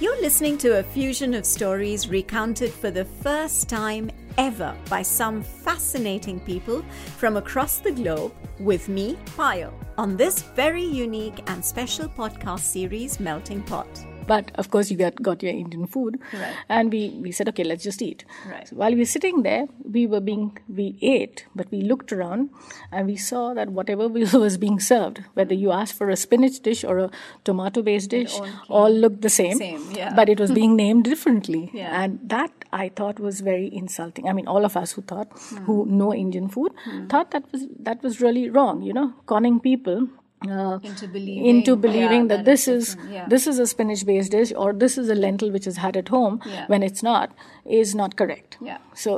You're 0.02 0.22
listening 0.22 0.58
to 0.60 0.80
a 0.80 0.84
fusion 0.84 1.34
of 1.34 1.46
stories 1.46 2.08
recounted 2.10 2.72
for 2.72 2.92
the 2.92 3.06
first 3.06 3.70
time 3.70 4.12
ever 4.38 4.76
by 4.90 5.02
some 5.02 5.42
fascinating 5.42 6.40
people 6.40 6.84
from 7.18 7.38
across 7.38 7.78
the 7.78 7.92
globe 7.92 8.34
with 8.60 8.90
me, 8.90 9.18
Payal, 9.38 9.74
on 9.98 10.18
this 10.18 10.42
very 10.42 10.84
unique 10.84 11.42
and 11.48 11.64
special 11.64 12.08
podcast 12.08 12.60
series, 12.62 13.20
Melting 13.20 13.64
Pot. 13.64 13.88
But 14.28 14.52
of 14.56 14.70
course, 14.72 14.92
you 14.92 14.98
got, 14.98 15.22
got 15.22 15.44
your 15.44 15.52
Indian 15.52 15.88
food, 15.88 16.20
Right. 16.34 16.56
and 16.70 16.92
we, 16.92 17.10
we 17.22 17.32
said, 17.32 17.50
okay, 17.50 17.64
let's 17.64 17.84
just 17.84 18.02
eat. 18.02 18.24
Right. 18.50 18.68
So 18.68 18.76
while 18.76 18.92
we 18.92 18.98
were 19.00 19.06
sitting 19.06 19.44
there, 19.44 19.68
we 19.84 20.08
were 20.08 20.20
being 20.20 20.58
we 20.70 20.98
ate, 21.02 21.46
but 21.56 21.70
we 21.72 21.82
looked 21.82 22.14
around 22.14 22.50
and 22.92 23.08
we 23.08 23.16
saw 23.18 23.54
that 23.54 23.70
whatever 23.70 24.08
was 24.48 24.58
being 24.58 24.80
served, 24.80 25.24
whether 25.34 25.54
you 25.54 25.72
asked 25.72 25.94
for 25.96 26.10
a 26.10 26.16
spinach 26.16 26.60
dish 26.62 26.84
or 26.84 26.98
a 27.00 27.10
tomato-based 27.44 28.10
dish, 28.10 28.40
all, 28.70 28.90
looked 28.92 29.22
the 29.22 29.30
same. 29.30 29.58
Same, 29.58 29.92
yeah. 29.92 30.14
But 30.16 30.30
it 30.30 30.40
was 30.40 30.52
being 30.52 30.76
named 30.76 31.04
differently, 31.06 31.70
Yeah. 31.74 32.02
and 32.04 32.20
that 32.30 32.52
I 32.74 32.90
thought 32.90 33.20
was 33.20 33.42
very 33.42 33.70
insulting. 33.74 34.28
I 34.30 34.34
mean, 34.34 34.48
all 34.48 34.64
of 34.66 34.78
us 34.78 34.92
who 34.94 35.02
thought 35.02 35.30
Hmm. 35.50 35.58
who 35.66 35.86
know 35.86 36.14
Indian 36.14 36.48
food 36.50 36.72
thought 37.10 37.32
that 37.32 37.44
was 37.52 37.68
that 37.80 38.04
was 38.04 38.22
really 38.22 38.50
wrong. 38.50 38.82
You 38.82 38.94
know, 38.94 39.14
conning 39.26 39.60
people. 39.60 40.08
Uh, 40.50 40.80
Into 40.82 41.08
believing- 41.08 41.46
into 41.46 41.72
yeah, 41.88 42.08
that, 42.22 42.28
that 42.30 42.46
this 42.46 42.68
is 42.68 42.98
yeah. 43.16 43.28
this 43.34 43.46
is 43.46 43.60
a 43.60 43.66
spinach 43.68 44.04
based 44.08 44.32
dish 44.32 44.52
or 44.64 44.74
this 44.74 44.98
is 44.98 45.08
a 45.08 45.14
lentil 45.14 45.52
which 45.56 45.68
is 45.72 45.78
had 45.78 45.96
at 45.96 46.08
home 46.14 46.40
Yeah. 46.52 46.64
when 46.72 46.82
it's 46.88 47.04
not 47.04 47.36
is 47.82 47.94
not 48.00 48.16
correct 48.22 48.58
Yeah. 48.70 48.80
so 48.96 49.12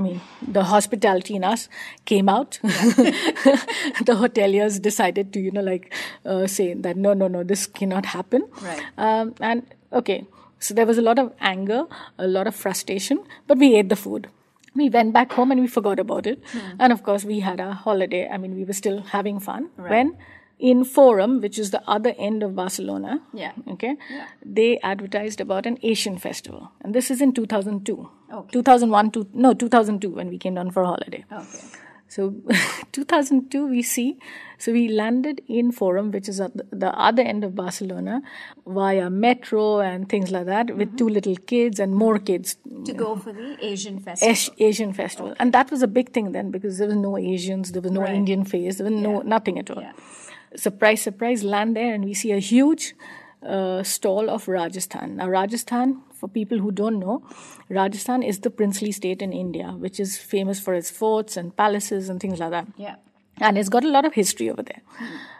i 0.00 0.02
mean 0.02 0.20
the 0.58 0.64
hospitality 0.72 1.34
in 1.38 1.44
us 1.52 1.64
came 2.12 2.28
out 2.34 2.58
the 2.62 4.16
hoteliers 4.22 4.80
decided 4.88 5.32
to 5.32 5.40
you 5.40 5.50
know 5.50 5.62
like 5.62 5.92
uh, 6.26 6.46
say 6.46 6.68
that 6.74 6.96
no 7.08 7.14
no 7.14 7.28
no 7.28 7.42
this 7.42 7.66
cannot 7.66 8.06
happen 8.14 8.46
Right. 8.62 8.82
um, 8.98 9.34
and 9.40 9.74
okay 9.92 10.26
so 10.58 10.74
there 10.74 10.86
was 10.86 10.98
a 10.98 11.02
lot 11.08 11.18
of 11.18 11.32
anger 11.40 11.82
a 12.18 12.26
lot 12.26 12.46
of 12.46 12.54
frustration 12.54 13.24
but 13.46 13.58
we 13.66 13.74
ate 13.76 13.88
the 13.88 13.96
food 14.04 14.28
we 14.74 14.90
went 15.00 15.14
back 15.14 15.32
home 15.32 15.50
and 15.50 15.60
we 15.60 15.66
forgot 15.80 15.98
about 15.98 16.26
it 16.26 16.42
Hmm. 16.52 16.70
and 16.80 16.92
of 16.92 17.02
course 17.02 17.24
we 17.34 17.40
had 17.50 17.60
our 17.60 17.72
holiday 17.88 18.24
i 18.28 18.36
mean 18.36 18.54
we 18.62 18.64
were 18.64 18.80
still 18.84 19.00
having 19.18 19.40
fun 19.50 19.70
when 19.92 20.16
in 20.58 20.84
forum 20.84 21.40
which 21.40 21.58
is 21.58 21.70
the 21.70 21.82
other 21.86 22.14
end 22.18 22.42
of 22.42 22.54
barcelona 22.56 23.20
Yeah. 23.34 23.52
okay 23.72 23.96
yeah. 24.10 24.26
they 24.58 24.78
advertised 24.90 25.40
about 25.40 25.66
an 25.66 25.78
asian 25.82 26.16
festival 26.18 26.70
and 26.82 26.94
this 26.94 27.10
is 27.10 27.20
in 27.20 27.32
2002 27.32 28.08
Okay. 28.32 28.48
2001 28.52 29.10
to 29.12 29.26
no 29.34 29.52
2002 29.54 30.10
when 30.10 30.28
we 30.28 30.38
came 30.38 30.54
down 30.54 30.70
for 30.70 30.82
a 30.82 30.86
holiday 30.86 31.24
Okay. 31.30 31.60
so 32.08 32.34
2002 32.92 33.66
we 33.66 33.82
see 33.82 34.18
so 34.58 34.72
we 34.72 34.88
landed 34.88 35.42
in 35.46 35.70
forum 35.72 36.10
which 36.10 36.28
is 36.32 36.40
at 36.40 36.56
the- 36.56 36.66
the 36.84 36.90
other 37.08 37.22
end 37.22 37.44
of 37.44 37.54
barcelona 37.54 38.20
via 38.66 39.10
metro 39.10 39.80
and 39.80 40.08
things 40.08 40.30
like 40.30 40.46
that 40.46 40.70
with 40.76 40.88
Mm-hmm. 40.88 40.96
two 40.96 41.08
little 41.08 41.36
kids 41.52 41.78
and 41.86 41.94
more 42.04 42.18
kids 42.18 42.56
To 42.86 42.92
go 42.94 43.16
for 43.16 43.32
the 43.32 43.46
Asian 43.68 43.98
festival. 44.00 44.54
Asian 44.70 44.92
festival, 44.92 45.30
and 45.40 45.52
that 45.56 45.70
was 45.74 45.82
a 45.82 45.88
big 45.98 46.10
thing 46.16 46.26
then 46.36 46.50
because 46.56 46.78
there 46.78 46.86
was 46.90 46.96
no 47.04 47.12
Asians, 47.18 47.72
there 47.76 47.82
was 47.86 47.92
no 47.96 48.02
Right. 48.02 48.14
Indian 48.20 48.44
face, 48.52 48.76
there 48.78 48.86
was 48.90 48.98
no 49.06 49.14
nothing 49.34 49.58
at 49.62 49.70
all. 49.74 49.80
Yeah. 49.86 49.92
Surprise, 50.56 51.02
surprise! 51.02 51.44
Land 51.44 51.76
there, 51.76 51.94
and 51.94 52.04
we 52.04 52.14
see 52.14 52.32
a 52.32 52.38
huge 52.38 52.94
uh, 53.46 53.82
stall 53.82 54.30
of 54.30 54.48
Rajasthan. 54.48 55.16
Now, 55.16 55.28
Rajasthan, 55.28 56.02
for 56.14 56.28
people 56.28 56.58
who 56.58 56.70
don't 56.72 56.98
know, 56.98 57.22
Rajasthan 57.68 58.22
is 58.22 58.40
the 58.40 58.50
princely 58.50 58.90
state 58.92 59.20
in 59.22 59.32
India, 59.32 59.68
which 59.72 60.00
is 60.00 60.16
famous 60.16 60.58
for 60.58 60.74
its 60.74 60.90
forts 60.90 61.36
and 61.36 61.54
palaces 61.56 62.08
and 62.08 62.20
things 62.20 62.38
like 62.38 62.50
that 62.50 62.66
Yeah. 62.76 62.96
and 63.40 63.58
it's 63.58 63.68
got 63.68 63.84
a 63.84 63.88
lot 63.88 64.04
of 64.06 64.14
history 64.14 64.48
over 64.50 64.62
there. 64.62 64.80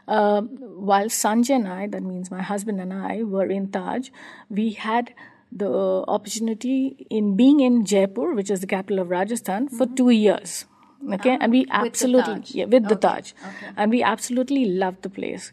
Um, 0.06 0.48
while 0.90 1.06
Sanjay 1.06 1.56
and 1.56 1.66
I, 1.66 1.86
that 1.88 2.02
means 2.02 2.30
my 2.30 2.42
husband 2.42 2.80
and 2.80 2.92
I, 2.92 3.22
were 3.22 3.46
in 3.46 3.70
Taj, 3.72 4.10
we 4.50 4.72
had 4.72 5.14
the 5.50 6.04
opportunity 6.06 7.06
in 7.10 7.36
being 7.36 7.60
in 7.60 7.84
Jaipur, 7.86 8.34
which 8.34 8.50
is 8.50 8.60
the 8.60 8.66
capital 8.66 8.98
of 9.00 9.08
Rajasthan, 9.10 9.68
for 9.68 9.86
two 9.86 10.10
years. 10.10 10.66
Okay, 11.14 11.36
and 11.40 11.52
we 11.52 11.66
absolutely 11.70 12.34
Taj. 12.40 12.54
yeah, 12.54 12.64
with 12.64 12.88
the 12.88 12.94
Okay, 12.94 13.08
Taj, 13.08 13.32
and 13.76 13.90
we 13.90 14.02
absolutely 14.02 14.64
loved 14.64 15.02
the 15.02 15.10
place. 15.10 15.52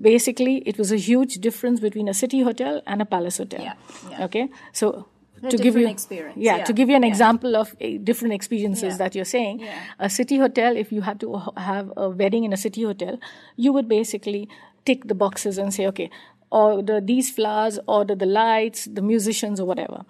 Basically, 0.00 0.56
it 0.66 0.78
was 0.78 0.90
a 0.92 0.96
huge 0.96 1.36
difference 1.36 1.78
between 1.80 2.08
a 2.08 2.14
city 2.14 2.40
hotel 2.40 2.82
and 2.86 3.02
a 3.02 3.04
palace 3.04 3.38
hotel. 3.38 3.60
Yeah, 3.60 3.74
yeah. 4.10 4.24
Okay, 4.24 4.48
so 4.72 5.06
A 5.42 5.50
to 5.50 5.56
give 5.56 5.76
you 5.76 5.86
experience, 5.86 6.36
yeah, 6.36 6.56
yeah, 6.56 6.64
to 6.64 6.72
give 6.72 6.88
you 6.88 6.96
an 6.96 7.02
yeah. 7.02 7.08
example 7.08 7.54
of 7.56 7.76
uh, 7.80 7.86
different 8.02 8.34
experiences 8.34 8.94
Yeah. 8.94 8.96
that 8.96 9.14
you're 9.14 9.24
saying, 9.24 9.62
a 9.98 10.10
city 10.10 10.38
hotel, 10.38 10.76
if 10.76 10.90
you 10.90 11.02
had 11.02 11.20
to 11.20 11.40
have 11.56 11.92
a 11.96 12.08
wedding 12.08 12.44
in 12.44 12.52
a 12.52 12.56
city 12.56 12.82
hotel, 12.82 13.18
you 13.56 13.72
would 13.72 13.88
basically 13.88 14.48
tick 14.84 15.06
the 15.06 15.14
boxes 15.14 15.58
and 15.58 15.72
say, 15.72 15.86
okay, 15.86 16.10
order 16.50 17.00
these 17.00 17.30
flowers, 17.30 17.78
order 17.86 18.14
the 18.14 18.26
lights, 18.26 18.86
the 18.86 19.02
musicians, 19.02 19.60
or 19.60 19.66
whatever. 19.66 20.04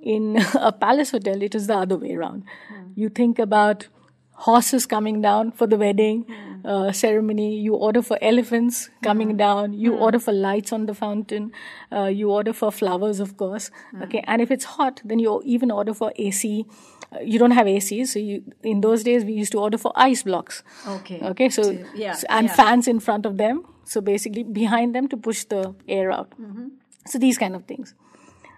In 0.00 0.36
a 0.54 0.72
palace 0.72 1.12
hotel, 1.12 1.40
it 1.42 1.54
is 1.54 1.66
the 1.66 1.76
other 1.76 1.96
way 1.96 2.14
around. 2.14 2.42
Hmm. 2.68 2.88
You 2.94 3.08
think 3.08 3.38
about 3.38 3.86
horses 4.34 4.84
coming 4.86 5.20
down 5.22 5.50
for 5.52 5.66
the 5.66 5.76
wedding 5.76 6.22
Hmm. 6.28 6.66
uh, 6.66 6.92
ceremony. 6.92 7.56
You 7.58 7.74
order 7.74 8.02
for 8.02 8.18
elephants 8.20 8.90
coming 9.02 9.36
down. 9.36 9.72
You 9.74 9.94
order 9.94 10.18
for 10.18 10.32
lights 10.32 10.72
on 10.72 10.86
the 10.86 10.94
fountain. 10.94 11.52
Uh, 11.92 12.04
you 12.06 12.30
order 12.30 12.52
for 12.52 12.70
flowers, 12.72 13.20
of 13.20 13.36
course. 13.36 13.70
Hmm. 13.90 14.02
Okay, 14.02 14.24
and 14.26 14.42
if 14.42 14.50
it's 14.50 14.64
hot, 14.64 15.00
then 15.04 15.18
you 15.18 15.40
even 15.44 15.70
order 15.70 15.94
for 15.94 16.12
AC. 16.16 16.66
Uh, 17.12 17.20
you 17.20 17.38
don't 17.38 17.52
have 17.52 17.68
AC, 17.68 18.04
so 18.06 18.18
you 18.18 18.42
in 18.62 18.80
those 18.80 19.04
days 19.04 19.24
we 19.24 19.32
used 19.34 19.52
to 19.52 19.58
order 19.58 19.78
for 19.78 19.92
ice 19.94 20.22
blocks. 20.24 20.62
Okay. 20.96 21.20
Okay, 21.32 21.48
so 21.48 21.62
To- 21.62 21.84
yeah, 21.94 22.12
so- 22.14 22.26
and 22.28 22.48
yeah. 22.48 22.54
fans 22.54 22.88
in 22.88 23.00
front 23.00 23.26
of 23.26 23.36
them. 23.36 23.64
So 23.84 24.00
basically 24.00 24.42
behind 24.42 24.94
them 24.94 25.08
to 25.08 25.16
push 25.16 25.44
the 25.44 25.74
air 25.86 26.10
out. 26.10 26.30
Mm-hmm. 26.40 26.68
So 27.06 27.18
these 27.18 27.36
kind 27.38 27.54
of 27.54 27.64
things. 27.66 27.94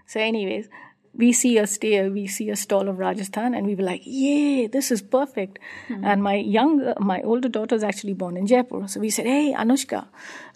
So, 0.08 0.20
anyways, 0.20 0.68
we 1.16 1.32
see 1.32 1.58
a 1.58 1.66
stay, 1.66 2.08
we 2.08 2.26
see 2.26 2.50
a 2.50 2.56
stall 2.56 2.88
of 2.88 2.98
Rajasthan, 2.98 3.54
and 3.54 3.66
we 3.66 3.74
were 3.74 3.84
like, 3.84 4.02
"Yay, 4.04 4.66
this 4.66 4.90
is 4.90 5.02
perfect!" 5.02 5.58
Hmm. 5.88 6.04
And 6.04 6.22
my 6.22 6.34
young, 6.34 6.92
my 7.00 7.20
older 7.22 7.48
daughter 7.48 7.74
is 7.74 7.84
actually 7.84 8.14
born 8.14 8.36
in 8.36 8.46
Jaipur, 8.46 8.86
so 8.86 9.00
we 9.00 9.10
said, 9.10 9.26
"Hey, 9.26 9.54
Anushka, 9.56 10.06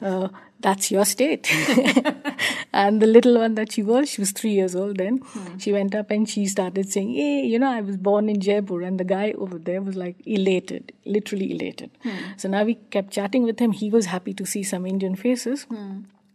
uh, 0.02 0.28
that's 0.60 0.90
your 0.90 1.04
state." 1.04 1.50
and 2.72 3.00
the 3.00 3.06
little 3.06 3.38
one 3.38 3.54
that 3.54 3.72
she 3.72 3.82
was, 3.82 4.10
she 4.10 4.20
was 4.20 4.32
three 4.32 4.52
years 4.52 4.76
old 4.76 4.98
then. 4.98 5.18
Hmm. 5.18 5.58
She 5.58 5.72
went 5.72 5.94
up 5.94 6.10
and 6.10 6.28
she 6.28 6.46
started 6.46 6.90
saying, 6.90 7.14
"Hey, 7.14 7.42
you 7.46 7.58
know, 7.58 7.70
I 7.70 7.80
was 7.80 7.96
born 7.96 8.28
in 8.28 8.40
Jaipur," 8.40 8.82
and 8.82 9.00
the 9.00 9.08
guy 9.16 9.32
over 9.32 9.58
there 9.58 9.82
was 9.82 9.96
like 9.96 10.16
elated, 10.26 10.92
literally 11.04 11.52
elated. 11.52 11.90
Hmm. 12.02 12.16
So 12.36 12.48
now 12.48 12.64
we 12.64 12.74
kept 12.98 13.10
chatting 13.10 13.44
with 13.44 13.58
him. 13.58 13.72
He 13.72 13.90
was 13.90 14.06
happy 14.06 14.34
to 14.34 14.46
see 14.46 14.62
some 14.62 14.86
Indian 14.86 15.16
faces. 15.16 15.66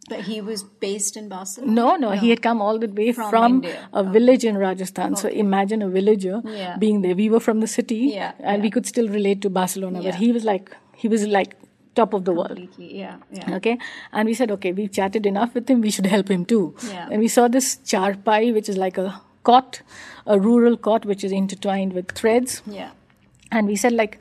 But 0.08 0.20
he 0.20 0.40
was 0.40 0.62
based 0.62 1.16
in 1.16 1.28
Barcelona? 1.28 1.72
No, 1.72 1.96
no, 1.96 2.10
he 2.12 2.30
had 2.30 2.40
come 2.42 2.62
all 2.62 2.78
the 2.78 2.88
way 2.88 3.12
From 3.12 3.30
from, 3.30 3.64
a 3.92 4.04
village 4.04 4.44
in 4.44 4.56
Rajasthan. 4.56 5.16
So 5.16 5.28
imagine 5.28 5.82
a 5.82 5.88
villager 5.88 6.40
Yeah. 6.44 6.76
being 6.78 7.02
there. 7.02 7.14
We 7.14 7.28
were 7.28 7.40
from 7.40 7.60
the 7.60 7.66
city, 7.66 7.96
Yeah, 8.14 8.32
and 8.40 8.62
we 8.62 8.70
could 8.70 8.86
still 8.86 9.08
relate 9.08 9.42
to 9.42 9.50
Barcelona. 9.50 10.00
Yeah. 10.00 10.10
But 10.10 10.20
he 10.20 10.32
was 10.32 10.44
like, 10.44 10.70
he 10.94 11.08
was 11.08 11.26
like 11.26 11.56
top 11.94 12.12
of 12.14 12.24
the 12.24 12.32
world. 12.32 12.60
Yeah. 12.78 13.16
Yeah. 13.32 13.54
Okay, 13.56 13.78
and 14.12 14.26
we 14.26 14.34
said, 14.34 14.50
okay, 14.58 14.72
we've 14.72 14.92
chatted 14.92 15.26
enough 15.26 15.54
with 15.54 15.68
him. 15.68 15.80
We 15.80 15.90
should 15.90 16.06
help 16.06 16.30
him 16.30 16.44
too. 16.44 16.74
Yeah. 16.88 17.08
And 17.10 17.20
we 17.20 17.28
saw 17.28 17.48
this 17.48 17.76
charpai, 17.94 18.52
which 18.54 18.68
is 18.68 18.76
like 18.76 18.98
a 18.98 19.20
cot, 19.42 19.82
a 20.26 20.38
rural 20.38 20.76
cot, 20.76 21.04
which 21.04 21.24
is 21.24 21.32
intertwined 21.32 21.92
with 21.94 22.12
threads. 22.12 22.62
Yeah. 22.66 22.90
And 23.50 23.66
we 23.66 23.76
said, 23.76 23.92
like, 23.92 24.18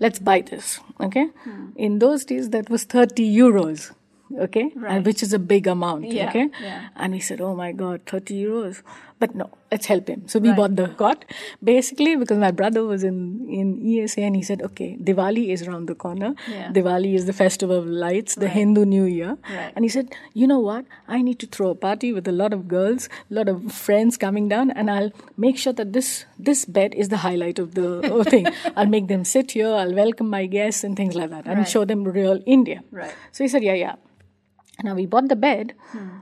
let's 0.00 0.18
buy 0.18 0.40
this. 0.42 0.80
Okay. 1.00 1.26
Hmm. 1.44 1.68
In 1.76 1.98
those 2.00 2.24
days, 2.24 2.50
that 2.50 2.68
was 2.68 2.84
30 2.84 3.36
euros. 3.36 3.92
Okay. 4.38 4.70
Right. 4.74 4.92
And 4.96 5.06
which 5.06 5.22
is 5.22 5.32
a 5.32 5.38
big 5.38 5.66
amount. 5.66 6.04
Yeah, 6.10 6.28
Okay. 6.28 6.48
yeah. 6.60 6.88
And 6.96 7.12
we 7.12 7.20
said, 7.20 7.40
oh 7.40 7.54
my 7.54 7.72
God, 7.72 8.02
30 8.06 8.42
euros. 8.44 8.82
But 9.20 9.34
no, 9.36 9.48
let's 9.70 9.86
help 9.86 10.08
him. 10.08 10.26
So 10.26 10.38
we 10.40 10.48
Right. 10.48 10.56
bought 10.56 10.74
the 10.76 10.88
cot 10.88 11.24
basically 11.62 12.16
because 12.16 12.36
my 12.36 12.50
brother 12.50 12.84
was 12.84 13.04
in, 13.04 13.46
in 13.48 13.80
ESA 13.86 14.20
and 14.22 14.34
he 14.36 14.42
said, 14.42 14.60
okay, 14.62 14.96
Diwali 15.00 15.48
is 15.50 15.62
around 15.62 15.86
the 15.86 15.94
corner. 15.94 16.34
Yeah. 16.50 16.72
Diwali 16.72 17.14
is 17.14 17.26
the 17.26 17.32
festival 17.32 17.78
of 17.78 17.86
lights, 17.86 18.34
the 18.34 18.46
Right. 18.46 18.54
Hindu 18.56 18.84
New 18.84 19.04
Year. 19.04 19.38
Right. 19.48 19.72
And 19.76 19.84
he 19.84 19.88
said, 19.88 20.12
you 20.34 20.46
know 20.48 20.58
what? 20.58 20.84
I 21.08 21.22
need 21.22 21.38
to 21.38 21.46
throw 21.46 21.70
a 21.70 21.74
party 21.76 22.12
with 22.12 22.26
a 22.26 22.32
lot 22.32 22.52
of 22.52 22.66
girls, 22.66 23.08
a 23.30 23.34
lot 23.34 23.48
of 23.48 23.72
friends 23.72 24.16
coming 24.16 24.48
down, 24.48 24.70
and 24.72 24.90
I'll 24.90 25.12
make 25.36 25.58
sure 25.58 25.72
that 25.72 25.92
this 25.92 26.26
this 26.38 26.64
bed 26.64 26.94
is 26.94 27.08
the 27.08 27.18
highlight 27.18 27.58
of 27.60 27.74
the 27.76 28.06
whole 28.08 28.24
thing. 28.24 28.46
I'll 28.76 28.86
make 28.98 29.06
them 29.08 29.24
sit 29.24 29.52
here. 29.52 29.68
I'll 29.72 29.94
welcome 29.94 30.28
my 30.28 30.46
guests 30.46 30.82
and 30.84 30.96
things 30.96 31.14
like 31.14 31.30
that, 31.30 31.46
and 31.46 31.66
show 31.68 31.84
them 31.84 32.04
real 32.04 32.42
India. 32.46 32.82
Right. 32.90 33.14
So 33.32 33.44
he 33.44 33.48
said, 33.48 33.62
yeah, 33.62 33.74
yeah. 33.74 33.94
Now 34.82 34.94
we 34.94 35.06
bought 35.06 35.28
the 35.28 35.36
bed. 35.36 35.74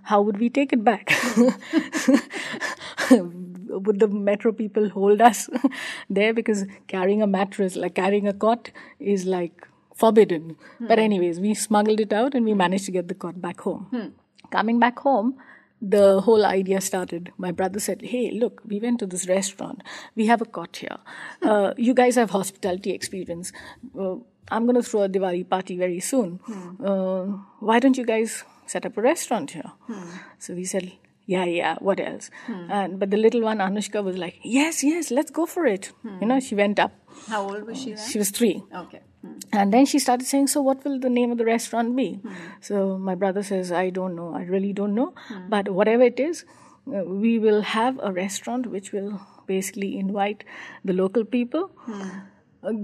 How 0.03 0.21
would 0.21 0.39
we 0.39 0.51
take 0.51 0.73
it 0.73 0.85
back? 0.85 1.11
would 3.11 4.01
the 4.01 4.09
metro 4.09 4.53
people 4.53 4.89
hold 4.91 5.21
us 5.21 5.49
there 6.11 6.35
because 6.35 6.67
carrying 6.87 7.23
a 7.23 7.27
mattress, 7.27 7.77
like 7.77 7.95
carrying 7.95 8.29
a 8.29 8.33
cot, 8.33 8.71
is 9.01 9.25
like 9.27 9.67
forbidden. 9.95 10.57
But 10.81 10.99
anyways, 10.99 11.41
we 11.41 11.55
smuggled 11.55 12.01
it 12.01 12.13
out 12.13 12.35
and 12.35 12.45
we 12.45 12.55
managed 12.55 12.85
to 12.87 12.91
get 12.91 13.09
the 13.09 13.15
cot 13.15 13.41
back 13.41 13.61
home. 13.61 14.15
Coming 14.51 14.79
back 14.79 14.99
home, 14.99 15.39
the 15.81 16.21
whole 16.21 16.45
idea 16.45 16.81
started. 16.81 17.33
My 17.39 17.51
brother 17.51 17.81
said, 17.81 18.03
"Hey, 18.03 18.31
look, 18.31 18.63
we 18.67 18.79
went 18.79 19.01
to 19.01 19.07
this 19.07 19.29
restaurant. 19.29 19.83
We 20.15 20.27
have 20.27 20.43
a 20.43 20.45
cot 20.45 20.77
here. 20.77 20.99
Uh, 21.43 21.73
you 21.77 21.95
guys 21.95 22.15
have 22.17 22.31
hospitality 22.31 22.93
experience. 22.93 23.53
Uh, 23.99 24.17
I'm 24.51 24.65
going 24.67 24.77
to 24.77 24.83
throw 24.83 25.03
a 25.03 25.09
Diwali 25.09 25.49
party 25.49 25.77
very 25.77 26.01
soon. 26.01 26.41
Hmm. 26.45 26.85
Uh, 26.85 27.25
why 27.61 27.79
don't 27.79 27.97
you 27.97 28.05
guys 28.05 28.45
set 28.67 28.87
up 28.87 28.97
a 28.97 29.03
restaurant 29.03 29.53
here?" 29.53 29.73
Hmm. 29.87 30.11
So 30.39 30.55
we 30.55 30.65
said, 30.65 30.93
"Yeah, 31.27 31.45
yeah. 31.45 31.77
What 31.81 32.01
else?" 32.01 32.31
Hmm. 32.47 32.67
And 32.71 32.99
but 32.99 33.11
the 33.11 33.17
little 33.17 33.43
one 33.43 33.59
Anushka 33.59 34.03
was 34.03 34.19
like, 34.19 34.39
"Yes, 34.43 34.83
yes, 34.83 35.11
let's 35.11 35.31
go 35.31 35.47
for 35.47 35.67
it." 35.67 35.93
You 36.21 36.27
know, 36.27 36.41
she 36.41 36.55
went 36.55 36.79
up. 36.79 36.93
How 37.29 37.43
old 37.49 37.67
was 37.67 37.81
she 37.81 37.95
then? 37.95 38.09
She 38.09 38.19
was 38.19 38.31
three. 38.31 38.63
Okay. 38.75 39.01
Hmm. 39.23 39.39
And 39.53 39.73
then 39.73 39.87
she 39.87 39.99
started 39.99 40.27
saying, 40.27 40.49
So, 40.49 40.61
what 40.63 40.85
will 40.85 40.99
the 40.99 41.11
name 41.11 41.31
of 41.31 41.39
the 41.39 41.45
restaurant 41.45 41.95
be? 41.97 42.21
So, 42.61 42.99
my 42.99 43.15
brother 43.15 43.43
says, 43.43 43.71
I 43.71 43.91
don't 43.91 44.17
know. 44.17 44.35
I 44.35 44.43
really 44.43 44.73
don't 44.73 44.95
know. 44.95 45.15
But 45.49 45.69
whatever 45.69 46.03
it 46.03 46.19
is, 46.19 46.45
uh, 46.89 47.05
we 47.05 47.39
will 47.39 47.63
have 47.63 48.01
a 48.03 48.11
restaurant 48.11 48.67
which 48.67 48.91
will 48.93 49.21
basically 49.47 49.99
invite 49.99 50.43
the 50.85 50.93
local 50.93 51.25
people, 51.25 51.71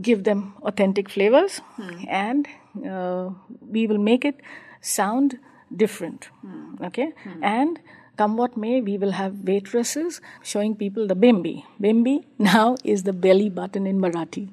give 0.01 0.25
them 0.25 0.55
authentic 0.63 1.09
flavors, 1.09 1.61
and 2.09 2.49
uh, 2.87 3.31
we 3.61 3.87
will 3.87 3.99
make 3.99 4.25
it 4.25 4.41
sound 4.81 5.39
different. 5.75 6.29
Okay? 6.83 7.13
And 7.43 7.79
come 8.17 8.37
what 8.37 8.57
may, 8.57 8.81
we 8.81 8.99
will 8.99 9.13
have 9.13 9.35
waitresses 9.45 10.21
showing 10.43 10.75
people 10.75 11.07
the 11.07 11.15
bembi. 11.15 11.65
Bembi 11.81 12.25
now 12.39 12.77
is 12.83 13.05
the 13.05 13.13
belly 13.13 13.49
button 13.49 13.87
in 13.87 14.01
Marathi. 14.01 14.49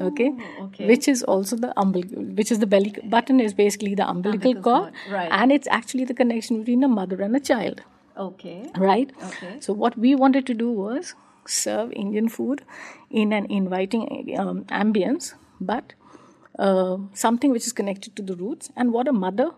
okay? 0.00 0.30
okay. 0.62 0.86
Which 0.86 1.08
is 1.08 1.22
also 1.24 1.56
the 1.56 1.72
umbilical, 1.76 2.22
which 2.22 2.52
is 2.52 2.60
the 2.60 2.66
belly 2.66 2.94
button 3.04 3.40
is 3.40 3.52
basically 3.54 3.94
the 3.96 4.08
umbilical, 4.08 4.50
Umbilical 4.50 4.62
cord, 4.62 4.92
cord, 5.06 5.12
right. 5.12 5.28
and 5.32 5.50
it's 5.50 5.66
actually 5.68 6.04
the 6.04 6.14
connection 6.14 6.60
between 6.60 6.84
a 6.84 6.88
mother 6.88 7.20
and 7.20 7.34
a 7.34 7.40
child, 7.40 7.80
Okay. 8.16 8.70
right? 8.76 9.10
Okay. 9.24 9.56
So 9.60 9.72
what 9.72 9.98
we 9.98 10.14
wanted 10.14 10.46
to 10.46 10.54
do 10.54 10.70
was 10.70 11.14
serve 11.50 11.92
Indian 11.92 12.28
food 12.28 12.62
in 13.10 13.32
an 13.32 13.46
inviting 13.50 14.34
um, 14.38 14.64
ambience, 14.66 15.34
but 15.60 15.92
uh, 16.58 16.96
something 17.14 17.50
which 17.52 17.66
is 17.66 17.72
connected 17.72 18.14
to 18.16 18.22
the 18.22 18.36
roots 18.36 18.70
and 18.76 18.92
what 18.92 19.08
a 19.08 19.12
mother 19.12 19.50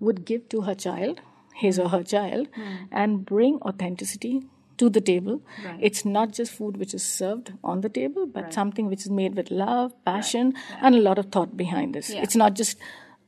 would 0.00 0.24
give 0.24 0.48
to 0.50 0.62
her 0.62 0.74
child, 0.74 1.20
his 1.54 1.78
or 1.78 1.88
her 1.88 2.02
child, 2.02 2.48
and 2.90 3.24
bring 3.26 3.58
authenticity 3.62 4.42
to 4.76 4.88
the 4.88 5.00
table. 5.00 5.40
It's 5.80 6.04
not 6.04 6.32
just 6.32 6.52
food 6.52 6.76
which 6.76 6.94
is 6.94 7.02
served 7.02 7.52
on 7.64 7.80
the 7.80 7.88
table, 7.88 8.26
but 8.26 8.52
something 8.52 8.86
which 8.86 9.00
is 9.00 9.10
made 9.10 9.34
with 9.34 9.50
love, 9.50 9.92
passion, 10.04 10.54
and 10.80 10.94
a 10.94 11.00
lot 11.00 11.18
of 11.18 11.26
thought 11.32 11.56
behind 11.56 11.94
this. 11.94 12.10
Yeah. 12.10 12.22
It's 12.22 12.36
not 12.36 12.54
just 12.54 12.78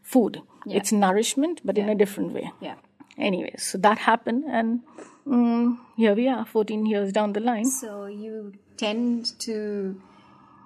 food, 0.02 0.40
it's 0.66 0.92
nourishment, 0.92 1.60
but 1.64 1.76
in 1.78 1.88
a 1.88 1.94
different 1.94 2.32
way. 2.32 2.52
Yeah. 2.60 2.76
Anyways, 3.18 3.62
so 3.62 3.78
that 3.78 3.98
happened, 3.98 4.44
and 4.48 4.80
mm, 5.26 5.78
here 5.96 6.14
we 6.14 6.28
are, 6.28 6.44
14 6.44 6.86
years 6.86 7.12
down 7.12 7.32
the 7.32 7.40
line. 7.40 7.64
So 7.66 8.06
you 8.06 8.52
tend 8.76 9.38
to 9.40 10.00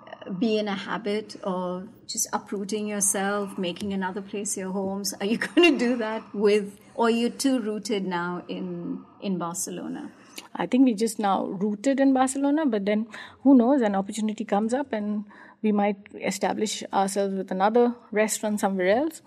uh, 0.06 0.30
be 0.30 0.58
in 0.58 0.68
a 0.68 0.74
habit 0.74 1.36
of 1.42 1.88
just 2.06 2.28
uprooting 2.32 2.86
yourself, 2.86 3.58
making 3.58 3.92
another 3.92 4.22
place 4.22 4.56
your 4.56 4.70
homes. 4.70 5.14
Are 5.20 5.26
you 5.26 5.38
going 5.48 5.72
to 5.72 5.78
do 5.78 5.96
that 5.96 6.22
with, 6.32 6.78
or 6.94 7.06
are 7.06 7.10
you're 7.10 7.30
too 7.30 7.60
rooted 7.60 8.06
now 8.06 8.44
in 8.48 9.04
in 9.20 9.38
Barcelona? 9.38 10.12
I 10.56 10.66
think 10.66 10.84
we 10.84 10.94
just 10.94 11.18
now 11.18 11.46
rooted 11.46 11.98
in 11.98 12.12
Barcelona, 12.12 12.66
but 12.66 12.84
then 12.84 13.06
who 13.42 13.56
knows, 13.56 13.82
an 13.82 13.94
opportunity 13.94 14.44
comes 14.44 14.72
up 14.72 14.92
and 14.92 15.24
we 15.62 15.72
might 15.72 15.96
establish 16.22 16.84
ourselves 16.92 17.34
with 17.34 17.50
another 17.50 17.94
restaurant 18.12 18.60
somewhere 18.60 18.88
else. 18.88 19.22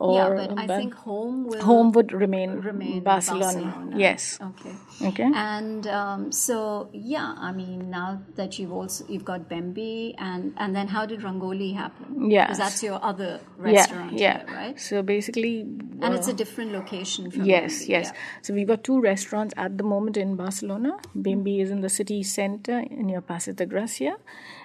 Or, 0.00 0.14
yeah, 0.16 0.46
but 0.46 0.58
I 0.58 0.66
think 0.66 0.94
home 0.94 1.44
will 1.44 1.60
home 1.62 1.92
would 1.92 2.12
remain, 2.12 2.52
remain 2.52 3.02
Barcelona. 3.02 3.60
Barcelona. 3.60 3.98
Yes. 3.98 4.38
Okay. 4.40 4.74
Okay. 5.02 5.30
And 5.34 5.86
um, 5.86 6.32
so 6.32 6.88
yeah, 6.94 7.34
I 7.36 7.52
mean 7.52 7.90
now 7.90 8.22
that 8.36 8.58
you've 8.58 8.72
also 8.72 9.04
you've 9.10 9.26
got 9.26 9.46
Bembi 9.50 10.14
and 10.16 10.54
and 10.56 10.74
then 10.74 10.88
how 10.88 11.04
did 11.04 11.20
Rangoli 11.20 11.74
happen? 11.76 12.30
Yeah. 12.30 12.46
because 12.46 12.56
that's 12.56 12.82
your 12.82 12.98
other 13.04 13.40
restaurant 13.58 14.14
yeah. 14.18 14.38
here, 14.38 14.56
right? 14.56 14.80
So 14.80 15.02
basically, 15.02 15.60
And 16.00 16.14
it's 16.14 16.28
a 16.28 16.32
different 16.32 16.72
location 16.72 17.30
from 17.30 17.44
Yes, 17.44 17.82
Bembi, 17.82 17.88
yes. 17.88 18.06
yeah. 18.06 18.20
So 18.40 18.54
we've 18.54 18.66
got 18.66 18.82
two 18.82 19.00
restaurants 19.02 19.52
at 19.58 19.76
the 19.76 19.84
moment 19.84 20.16
in 20.16 20.34
Barcelona. 20.34 20.96
Bembi 21.14 21.60
is 21.60 21.70
in 21.70 21.82
the 21.82 21.90
city 21.90 22.22
center 22.22 22.84
near 22.90 23.20
Paseo 23.20 23.52
de 23.52 23.66
Gracia, 23.66 24.16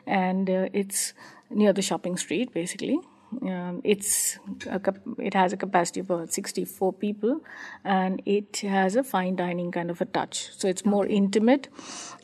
and 0.07 0.49
uh, 0.49 0.69
it's 0.71 1.13
near 1.49 1.73
the 1.73 1.81
shopping 1.81 2.15
street, 2.15 2.53
basically. 2.53 2.99
Um, 3.41 3.81
it's 3.83 4.37
a, 4.67 4.79
it 5.19 5.33
has 5.33 5.53
a 5.53 5.57
capacity 5.57 5.99
of 5.99 6.09
about 6.09 6.33
64 6.33 6.93
people, 6.93 7.41
and 7.83 8.21
it 8.25 8.57
has 8.57 8.95
a 8.95 9.03
fine 9.03 9.35
dining 9.35 9.71
kind 9.71 9.89
of 9.89 10.01
a 10.01 10.05
touch. 10.05 10.49
So 10.57 10.67
it's 10.67 10.85
more 10.85 11.05
intimate. 11.05 11.67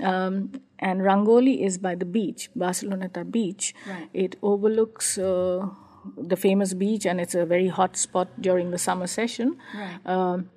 Um, 0.02 0.54
and 0.80 1.02
Rangoli 1.02 1.66
is 1.66 1.78
by 1.78 1.96
the 1.96 2.06
beach, 2.06 2.50
Barceloneta 2.58 3.30
beach. 3.30 3.74
Right. 3.88 4.10
It 4.14 4.36
overlooks. 4.42 5.18
Uh, 5.18 5.70
the 6.18 6.36
famous 6.36 6.74
beach, 6.74 7.06
and 7.06 7.22
it's 7.22 7.36
a 7.36 7.46
very 7.46 7.68
hot 7.68 7.96
spot 7.96 8.42
during 8.42 8.72
the 8.72 8.78
summer 8.78 9.08
session. 9.08 9.58
Right. 9.76 10.00
Um, 10.06 10.50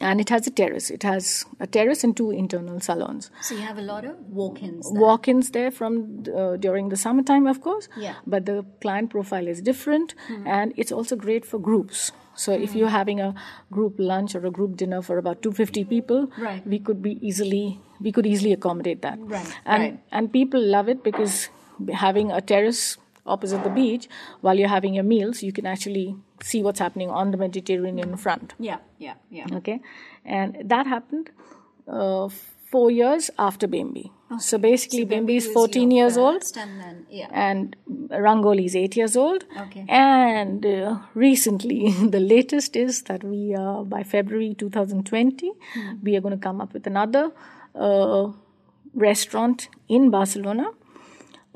and 0.00 0.20
it 0.20 0.28
has 0.28 0.46
a 0.46 0.50
terrace. 0.50 0.90
It 0.90 1.02
has 1.02 1.44
a 1.60 1.66
terrace 1.66 2.04
and 2.04 2.16
two 2.16 2.30
internal 2.30 2.78
salons. 2.80 3.30
So 3.42 3.54
you 3.54 3.62
have 3.62 3.78
a 3.78 3.82
lot 3.82 4.04
of 4.04 4.16
walk-ins. 4.28 4.90
there. 4.92 5.00
Walk-ins 5.00 5.50
there 5.50 5.70
from 5.70 6.22
uh, 6.36 6.56
during 6.56 6.88
the 6.88 6.96
summertime, 6.96 7.46
of 7.46 7.60
course. 7.60 7.88
Yeah. 7.96 8.14
But 8.26 8.46
the 8.46 8.64
client 8.80 9.10
profile 9.10 9.48
is 9.48 9.60
different, 9.60 10.14
and 10.46 10.72
it's 10.76 10.92
also 10.92 11.16
great 11.16 11.44
for 11.44 11.58
groups. 11.58 12.12
So 12.34 12.52
if 12.52 12.74
you're 12.76 12.88
having 12.90 13.20
a 13.20 13.34
group 13.72 13.96
lunch 13.98 14.36
or 14.36 14.46
a 14.46 14.50
group 14.50 14.76
dinner 14.76 15.02
for 15.02 15.18
about 15.18 15.42
250 15.42 15.84
people, 15.86 16.30
Right. 16.38 16.64
we 16.64 16.78
could 16.78 17.02
be 17.02 17.18
easily 17.20 17.80
we 18.00 18.12
could 18.12 18.26
easily 18.26 18.52
accommodate 18.52 19.02
that. 19.02 19.18
Right, 19.20 19.52
And 19.66 19.82
right. 19.82 20.00
and 20.12 20.32
people 20.32 20.60
love 20.60 20.88
it 20.88 21.02
because 21.02 21.48
having 21.92 22.30
a 22.30 22.40
terrace 22.40 22.96
opposite 23.26 23.64
the 23.64 23.70
beach 23.70 24.08
while 24.40 24.56
you're 24.56 24.68
having 24.68 24.94
your 24.94 25.02
meals, 25.04 25.42
you 25.42 25.52
can 25.52 25.66
actually 25.66 26.14
see 26.42 26.62
what's 26.62 26.80
happening 26.80 27.10
on 27.10 27.30
the 27.30 27.36
Mediterranean 27.36 28.16
front. 28.16 28.54
Yeah, 28.58 28.78
yeah, 28.98 29.14
yeah. 29.30 29.46
Okay, 29.52 29.80
and 30.24 30.56
that 30.64 30.86
happened 30.86 31.30
uh, 31.86 32.28
four 32.70 32.90
years 32.90 33.30
after 33.38 33.66
Bembi. 33.66 34.12
So 34.40 34.58
basically, 34.58 35.06
Bembi 35.06 35.36
is 35.36 35.46
14 35.46 35.90
years 35.90 36.18
old, 36.18 36.42
And 36.54 36.78
then, 36.80 37.06
yeah. 37.08 37.28
and 37.32 37.74
Rangoli 38.10 38.66
is 38.66 38.76
eight 38.76 38.94
years 38.94 39.16
old. 39.16 39.44
Okay. 39.58 39.86
And 39.88 40.66
uh, 40.66 40.98
recently, 41.14 41.90
the 42.16 42.20
latest 42.20 42.76
is 42.76 43.04
that 43.04 43.24
we 43.24 43.54
are 43.54 43.84
by 43.84 44.02
February 44.02 44.54
2020, 44.54 45.50
Hmm. 45.74 45.92
we 46.02 46.14
are 46.14 46.20
going 46.20 46.34
to 46.38 46.42
come 46.42 46.60
up 46.60 46.74
with 46.74 46.86
another 46.86 47.30
uh, 47.74 48.30
restaurant 48.94 49.68
in 49.88 50.10
Barcelona, 50.10 50.66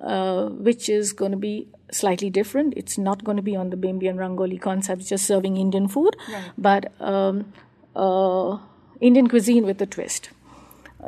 uh, 0.03 0.47
which 0.49 0.89
is 0.89 1.13
going 1.13 1.33
to 1.33 1.37
be 1.39 1.69
slightly 1.93 2.31
different. 2.31 2.75
It's 2.77 2.99
not 2.99 3.23
going 3.25 3.37
to 3.37 3.43
be 3.43 3.55
on 3.57 3.71
the 3.71 3.77
Bembi 3.77 4.09
and 4.09 4.19
Rangoli 4.19 4.61
concept, 4.61 5.07
just 5.07 5.25
serving 5.27 5.57
Indian 5.57 5.89
food, 5.89 6.17
but 6.59 6.93
um, 7.01 7.53
uh, 7.97 8.59
Indian 9.01 9.29
cuisine 9.29 9.65
with 9.67 9.81
a 9.83 9.87
twist. 9.87 10.31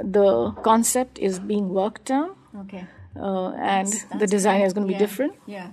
The 0.03 0.51
concept 0.63 1.19
is 1.19 1.39
being 1.39 1.69
worked 1.71 2.11
on, 2.11 2.31
Okay. 2.63 2.85
uh, 3.17 3.51
and 3.53 3.89
That's- 3.89 4.05
the 4.19 4.27
design 4.27 4.59
great. 4.61 4.67
is 4.67 4.73
going 4.73 4.87
to 4.87 4.89
be 4.89 4.95
Yeah, 4.95 4.99
different. 5.07 5.35
Yeah. 5.47 5.69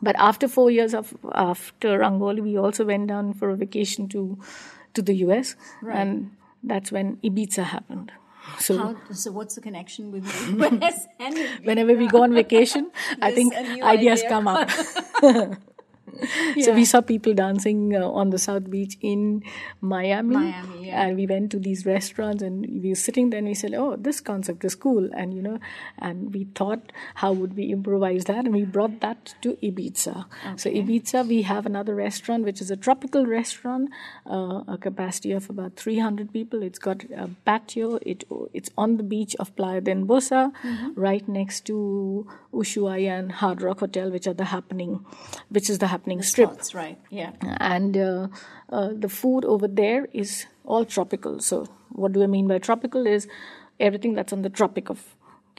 But 0.00 0.14
after 0.16 0.46
four 0.46 0.70
years 0.70 0.94
of 0.94 1.12
after 1.34 1.98
Rangoli, 1.98 2.40
we 2.40 2.56
also 2.56 2.84
went 2.84 3.08
down 3.08 3.32
for 3.34 3.50
a 3.50 3.56
vacation 3.56 4.08
to 4.10 4.38
to 4.94 5.02
the 5.02 5.14
US, 5.26 5.56
right. 5.82 5.96
and 5.96 6.30
that's 6.62 6.92
when 6.92 7.16
Ibiza 7.24 7.64
happened. 7.64 8.12
So 8.58 8.78
How, 8.78 8.96
so 9.12 9.32
what's 9.32 9.54
the 9.54 9.60
connection 9.60 10.10
with 10.12 10.26
whenever 11.64 11.94
we 11.94 12.08
go 12.08 12.22
on 12.22 12.34
vacation, 12.34 12.90
I 13.22 13.32
think 13.32 13.54
ideas 13.54 14.20
idea. 14.20 14.28
come 14.28 14.48
up. 14.48 14.70
So 16.62 16.72
we 16.74 16.84
saw 16.84 17.00
people 17.00 17.34
dancing 17.34 17.94
uh, 17.94 18.08
on 18.08 18.30
the 18.30 18.38
South 18.38 18.68
Beach 18.70 18.96
in 19.00 19.42
Miami. 19.80 20.36
Miami, 20.36 20.86
yeah. 20.88 21.02
And 21.02 21.16
we 21.16 21.26
went 21.26 21.50
to 21.52 21.58
these 21.58 21.84
restaurants 21.86 22.42
and 22.42 22.66
we 22.82 22.88
were 22.90 22.94
sitting 22.94 23.30
there 23.30 23.38
and 23.38 23.46
we 23.48 23.54
said, 23.54 23.74
oh, 23.74 23.96
this 23.96 24.20
concept 24.20 24.64
is 24.64 24.74
cool. 24.74 25.08
And, 25.14 25.34
you 25.34 25.42
know, 25.42 25.58
and 25.98 26.32
we 26.34 26.44
thought, 26.54 26.92
how 27.16 27.32
would 27.32 27.56
we 27.56 27.66
improvise 27.72 28.24
that? 28.24 28.44
And 28.46 28.54
we 28.54 28.64
brought 28.64 29.00
that 29.00 29.34
to 29.42 29.52
Ibiza. 29.62 30.24
So 30.56 30.70
Ibiza, 30.70 31.26
we 31.26 31.42
have 31.42 31.66
another 31.66 31.94
restaurant, 31.94 32.44
which 32.44 32.60
is 32.60 32.70
a 32.70 32.76
tropical 32.76 33.26
restaurant, 33.26 33.90
uh, 34.26 34.62
a 34.66 34.78
capacity 34.80 35.32
of 35.32 35.50
about 35.50 35.76
300 35.76 36.32
people. 36.32 36.62
It's 36.62 36.78
got 36.78 37.04
a 37.16 37.28
patio. 37.44 37.98
It 38.02 38.24
It's 38.52 38.70
on 38.76 38.96
the 38.96 39.02
beach 39.02 39.36
of 39.38 39.54
Playa 39.56 39.80
d'en 39.80 40.06
Bossa, 40.06 40.52
Mm-hmm. 40.64 41.00
right 41.00 41.26
next 41.28 41.66
to 41.66 42.26
Ushuaia 42.52 43.18
and 43.18 43.32
Hard 43.32 43.60
Rock 43.62 43.80
Hotel, 43.80 44.10
which 44.10 44.26
are 44.26 44.32
the 44.34 44.46
happening, 44.46 45.04
which 45.50 45.68
is 45.68 45.78
the 45.78 45.86
happening 45.88 46.07
strip 46.22 46.50
Spots, 46.50 46.74
right? 46.74 46.98
Yeah. 47.10 47.32
and 47.60 47.96
uh, 47.96 48.28
uh, 48.70 48.90
the 49.04 49.08
food 49.08 49.44
over 49.44 49.68
there 49.68 50.06
is 50.12 50.46
all 50.64 50.84
tropical. 50.84 51.40
So, 51.40 51.66
what 51.90 52.12
do 52.12 52.22
I 52.22 52.26
mean 52.26 52.48
by 52.48 52.58
tropical? 52.58 53.06
Is 53.06 53.28
everything 53.80 54.14
that's 54.14 54.32
on 54.32 54.42
the 54.42 54.50
tropic 54.50 54.90
of 54.90 54.98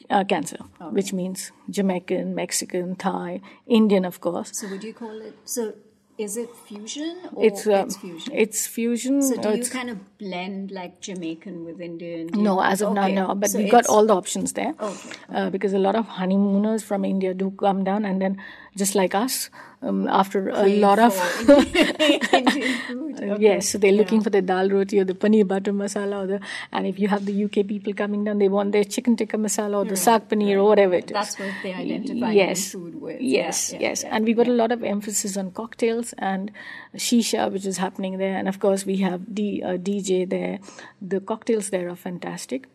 uh, 0.09 0.23
Cancer, 0.23 0.57
which 0.91 1.13
means 1.13 1.51
Jamaican, 1.69 2.33
Mexican, 2.35 2.95
Thai, 2.95 3.41
Indian, 3.67 4.05
of 4.05 4.19
course. 4.21 4.49
So 4.53 4.67
would 4.69 4.83
you 4.83 4.93
call 4.93 5.21
it? 5.21 5.35
So 5.45 5.73
is 6.17 6.35
it 6.35 6.49
fusion 6.67 7.17
or 7.33 7.45
It's 7.45 7.65
uh, 7.65 7.83
it's 7.85 7.97
fusion? 7.97 8.33
It's 8.35 8.67
fusion. 8.67 9.21
so 9.21 9.35
do 9.41 9.55
you 9.55 9.63
kind 9.65 9.89
of 9.89 10.17
blend 10.17 10.71
like 10.71 10.99
Jamaican 10.99 11.63
with 11.65 11.79
Indian? 11.79 12.27
No, 12.33 12.59
as 12.61 12.81
of 12.81 12.91
okay. 12.91 13.13
now, 13.13 13.27
no. 13.27 13.35
But 13.35 13.51
So 13.51 13.59
we've 13.59 13.71
got 13.71 13.85
all 13.85 14.05
the 14.05 14.15
options 14.15 14.53
there. 14.53 14.73
Okay, 14.79 15.09
Uh, 15.33 15.49
because 15.49 15.73
a 15.73 15.79
lot 15.79 15.95
of 15.95 16.05
honeymooners 16.07 16.83
from 16.83 17.05
India 17.05 17.33
do 17.33 17.51
come 17.51 17.83
down, 17.83 18.03
and 18.05 18.21
then 18.21 18.41
just 18.75 18.95
like 18.95 19.15
us, 19.15 19.49
um, 19.81 20.07
after 20.07 20.49
a 20.49 20.67
lot 20.67 20.99
of 20.99 21.13
for 21.15 21.53
Indian, 21.53 21.95
Indian 22.33 22.79
food. 22.87 23.21
Okay. 23.21 23.43
Yes, 23.43 23.69
so 23.69 23.77
they're 23.77 23.93
looking 23.93 24.21
for 24.21 24.29
the 24.29 24.41
dal 24.41 24.69
roti 24.69 24.99
or 24.99 25.03
the 25.05 25.13
paneer 25.13 25.47
butter 25.47 25.71
masala, 25.71 26.23
or 26.23 26.27
the 26.27 26.39
and 26.71 26.87
if 26.87 26.99
you 26.99 27.07
have 27.07 27.25
the 27.25 27.43
UK 27.45 27.67
people 27.67 27.93
coming 27.93 28.23
down, 28.23 28.39
they 28.39 28.49
want 28.49 28.71
their 28.71 28.83
chicken 28.83 29.15
tikka 29.15 29.37
masala 29.37 29.77
or 29.77 29.85
the 29.85 29.95
saag 29.95 30.27
paneer 30.27 30.57
or 30.57 30.65
whatever 30.65 30.95
it 30.95 31.05
is. 31.05 31.11
That's 31.11 31.39
what 31.39 31.53
they 31.63 31.73
identify 31.73 32.31
yes, 32.31 32.71
food 32.71 32.99
with. 33.01 33.21
Yes, 33.21 33.71
Yeah, 33.71 33.79
yeah, 33.79 33.89
yes, 33.89 34.03
and 34.03 34.25
we 34.25 34.33
got 34.33 34.47
a 34.47 34.51
lot 34.51 34.71
of 34.71 34.83
emphasis 34.83 35.37
on 35.37 35.51
cocktails 35.51 36.13
and 36.17 36.51
shisha, 36.95 37.51
which 37.51 37.65
is 37.65 37.77
happening 37.77 38.17
there, 38.17 38.35
and 38.37 38.47
of 38.47 38.59
course 38.59 38.85
we 38.85 38.97
have 38.97 39.33
D, 39.33 39.61
uh, 39.63 39.77
DJ 39.77 40.29
there. 40.29 40.59
The 41.01 41.19
cocktails 41.19 41.69
there 41.69 41.89
are 41.89 41.95
fantastic, 41.95 42.67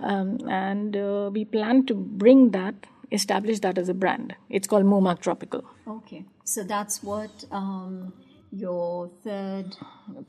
um, 0.00 0.38
and 0.48 0.96
uh, 0.96 1.30
we 1.32 1.44
plan 1.44 1.86
to 1.86 1.94
bring 1.94 2.50
that, 2.50 2.74
establish 3.14 3.60
that 3.60 3.78
as 3.78 3.88
a 3.88 3.94
brand. 3.94 4.34
It's 4.50 4.66
called 4.66 4.84
Momak 4.84 5.20
Tropical. 5.20 5.64
Okay, 5.86 6.24
so 6.44 6.64
that's 6.64 7.02
what 7.02 7.44
um, 7.50 8.12
your 8.50 9.10
third 9.22 9.76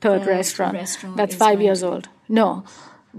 third 0.00 0.26
restaurant. 0.26 0.74
restaurant 0.74 1.16
That's 1.16 1.34
five 1.34 1.60
years 1.60 1.82
old. 1.82 2.08
No, 2.28 2.64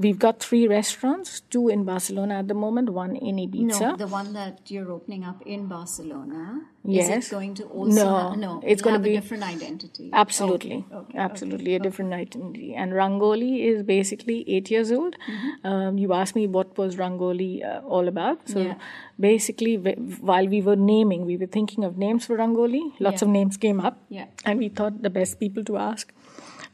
we've 0.04 0.20
got 0.20 0.40
three 0.40 0.68
restaurants, 0.68 1.42
two 1.54 1.68
in 1.70 1.84
Barcelona 1.84 2.36
at 2.42 2.48
the 2.48 2.54
moment, 2.54 2.90
one 2.92 3.16
in 3.16 3.38
Ibiza. 3.38 3.80
No, 3.82 3.96
the 3.98 4.08
one 4.08 4.34
that 4.34 4.70
you're 4.74 4.92
opening 4.92 5.24
up 5.32 5.42
in 5.46 5.68
Barcelona. 5.68 6.42
Is 6.86 6.96
Yes. 7.10 7.28
it 7.28 7.32
going 7.32 7.54
to 7.60 7.64
also 7.66 7.96
No, 8.02 8.12
have, 8.18 8.38
no, 8.42 8.52
it's 8.64 8.82
it'll 8.82 8.92
gonna 8.92 9.04
be- 9.04 9.16
a 9.16 9.20
different 9.20 9.44
identity. 9.44 10.10
Absolutely, 10.14 10.76
Okay, 10.78 10.96
okay, 11.00 11.18
absolutely 11.18 11.76
a 11.76 11.80
different 11.80 12.14
identity. 12.14 12.70
And 12.76 12.94
Rangoli 12.94 13.50
is 13.72 13.84
basically 13.84 14.38
eight 14.48 14.72
years 14.72 14.92
old. 14.98 15.18
Um, 15.66 15.98
you 15.98 16.14
asked 16.14 16.36
me 16.36 16.48
what 16.48 16.78
was 16.78 16.96
Rangoli 16.96 17.52
uh, 17.72 17.82
all 17.96 18.08
about. 18.08 18.48
So 18.54 18.60
Yeah. 18.62 18.76
basically, 19.20 19.76
wh- 19.76 20.24
while 20.24 20.48
we 20.48 20.62
were 20.62 20.78
naming, 20.78 21.26
we 21.26 21.36
were 21.38 21.52
thinking 21.60 21.84
of 21.84 21.98
names 21.98 22.26
for 22.26 22.38
Rangoli. 22.38 22.84
Lots 23.00 23.22
Yeah. 23.22 23.28
of 23.28 23.32
names 23.40 23.58
came 23.58 23.80
up, 23.82 23.98
Yeah. 24.10 24.28
and 24.46 24.58
we 24.60 24.70
thought 24.70 25.02
the 25.10 25.10
best 25.22 25.40
people 25.40 25.64
to 25.66 25.78
ask 25.78 26.14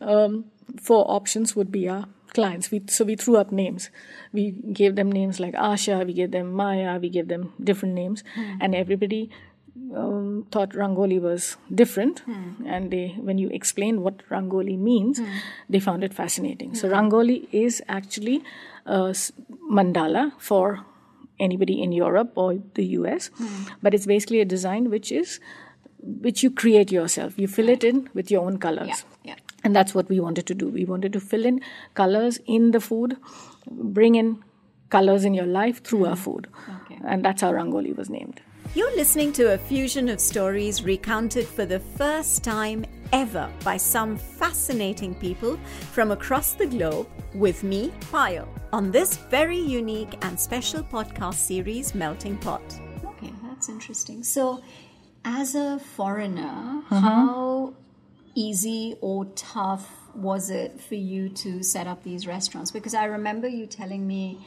um, 0.02 0.46
for 0.82 1.06
options 1.10 1.56
would 1.56 1.72
be 1.72 1.88
our 1.90 2.06
clients. 2.34 2.72
We, 2.72 2.82
so 2.88 3.06
we 3.06 3.16
threw 3.16 3.38
up 3.38 3.52
names. 3.52 3.90
We 4.32 4.52
gave 4.52 4.96
them 4.96 5.12
names 5.12 5.40
like 5.40 5.54
Asha, 5.54 6.06
we 6.06 6.14
gave 6.14 6.32
them 6.32 6.54
Maya, 6.54 7.00
we 7.00 7.10
gave 7.10 7.28
them 7.28 7.54
different 7.64 7.96
names, 7.96 8.24
hmm. 8.36 8.58
and 8.62 8.76
everybody 8.76 9.30
um, 9.96 10.48
thought 10.52 10.72
Rangoli 10.72 11.20
was 11.22 11.58
different. 11.74 12.20
Hmm. 12.20 12.66
And 12.66 12.92
they, 12.92 13.16
when 13.20 13.38
you 13.38 13.50
explained 13.50 14.02
what 14.02 14.28
Rangoli 14.30 14.78
means, 14.78 15.20
hmm. 15.20 15.26
they 15.70 15.80
found 15.80 16.04
it 16.04 16.14
fascinating. 16.14 16.76
So 16.76 16.90
Rangoli 16.90 17.48
is 17.52 17.82
actually 17.88 18.44
a 18.86 19.08
s- 19.10 19.32
mandala 19.72 20.34
for 20.40 20.86
anybody 21.40 21.82
in 21.82 21.92
Europe 21.92 22.32
or 22.36 22.60
the 22.76 22.86
US, 22.98 23.32
but 23.82 23.94
it's 23.94 24.06
basically 24.06 24.40
a 24.40 24.46
design 24.46 24.90
which 24.90 25.12
is 25.12 25.40
which 26.04 26.44
you 26.44 26.52
create 26.52 26.92
yourself. 26.92 27.38
You 27.38 27.48
fill 27.48 27.70
it 27.70 27.84
in 27.84 28.10
with 28.14 28.30
your 28.30 28.46
own 28.46 28.58
colors. 28.58 29.06
Yeah, 29.24 29.36
yeah. 29.36 29.36
And 29.64 29.76
that's 29.76 29.94
what 29.96 30.10
we 30.10 30.20
wanted 30.20 30.46
to 30.48 30.54
do. 30.54 30.68
We 30.68 30.86
wanted 30.86 31.14
to 31.14 31.20
fill 31.20 31.46
in 31.46 31.62
colors 31.94 32.40
in 32.46 32.72
the 32.72 32.80
food, 32.82 33.18
bring 33.70 34.16
in 34.16 34.44
colors 34.90 35.24
in 35.26 35.34
your 35.34 35.46
life 35.46 35.84
through 35.84 36.06
our 36.06 36.16
food. 36.16 36.48
Okay. 36.86 37.00
And 37.06 37.24
that's 37.26 37.42
how 37.42 37.52
Rangoli 37.52 37.96
was 37.96 38.10
named. 38.10 38.42
You're 38.76 38.96
listening 38.96 39.34
to 39.34 39.54
a 39.54 39.58
fusion 39.58 40.10
of 40.10 40.20
stories 40.20 40.84
recounted 40.84 41.46
for 41.46 41.66
the 41.66 41.80
first 41.80 42.44
time 42.44 42.86
ever 43.12 43.50
by 43.64 43.78
some 43.78 44.18
fascinating 44.18 45.14
people 45.16 45.58
from 45.92 46.12
across 46.12 46.54
the 46.54 46.66
globe 46.66 47.08
with 47.36 47.64
me, 47.64 47.92
Payal, 48.12 48.48
on 48.72 48.92
this 48.92 49.18
very 49.18 49.58
unique 49.60 50.18
and 50.26 50.40
special 50.40 50.82
podcast 50.84 51.36
series, 51.36 51.94
Melting 51.94 52.38
Pot. 52.38 52.62
Okay, 53.06 53.32
that's 53.44 53.70
interesting. 53.70 54.24
So, 54.24 54.62
as 55.26 55.56
a 55.56 55.80
foreigner, 55.80 56.82
Mm-hmm. 56.90 56.96
how 56.96 57.74
easy 58.36 58.96
or 59.02 59.26
tough 59.36 59.90
was 60.16 60.50
it 60.50 60.80
for 60.80 60.96
you 60.96 61.30
to 61.30 61.64
set 61.64 61.88
up 61.88 62.04
these 62.04 62.28
restaurants? 62.28 62.72
Because 62.72 62.94
I 62.94 63.06
remember 63.06 63.48
you 63.48 63.66
telling 63.66 64.06
me 64.08 64.46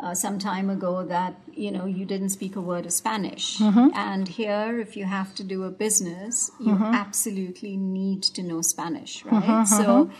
uh, 0.00 0.12
some 0.14 0.38
time 0.40 0.70
ago 0.70 1.04
that 1.04 1.34
you 1.52 1.70
know 1.70 1.86
you 1.86 2.04
didn't 2.04 2.30
speak 2.30 2.56
a 2.56 2.60
word 2.60 2.84
of 2.86 2.92
Spanish, 2.92 3.58
Mm-hmm. 3.58 3.88
and 3.94 4.26
here, 4.26 4.80
if 4.80 4.96
you 4.96 5.04
have 5.04 5.34
to 5.36 5.44
do 5.44 5.62
a 5.64 5.70
business, 5.70 6.50
you 6.60 6.74
absolutely 6.74 7.76
need 7.76 8.22
to 8.24 8.42
know 8.42 8.60
Spanish, 8.62 9.24
right? 9.24 9.42
Mm-hmm, 9.42 9.64
So. 9.82 10.10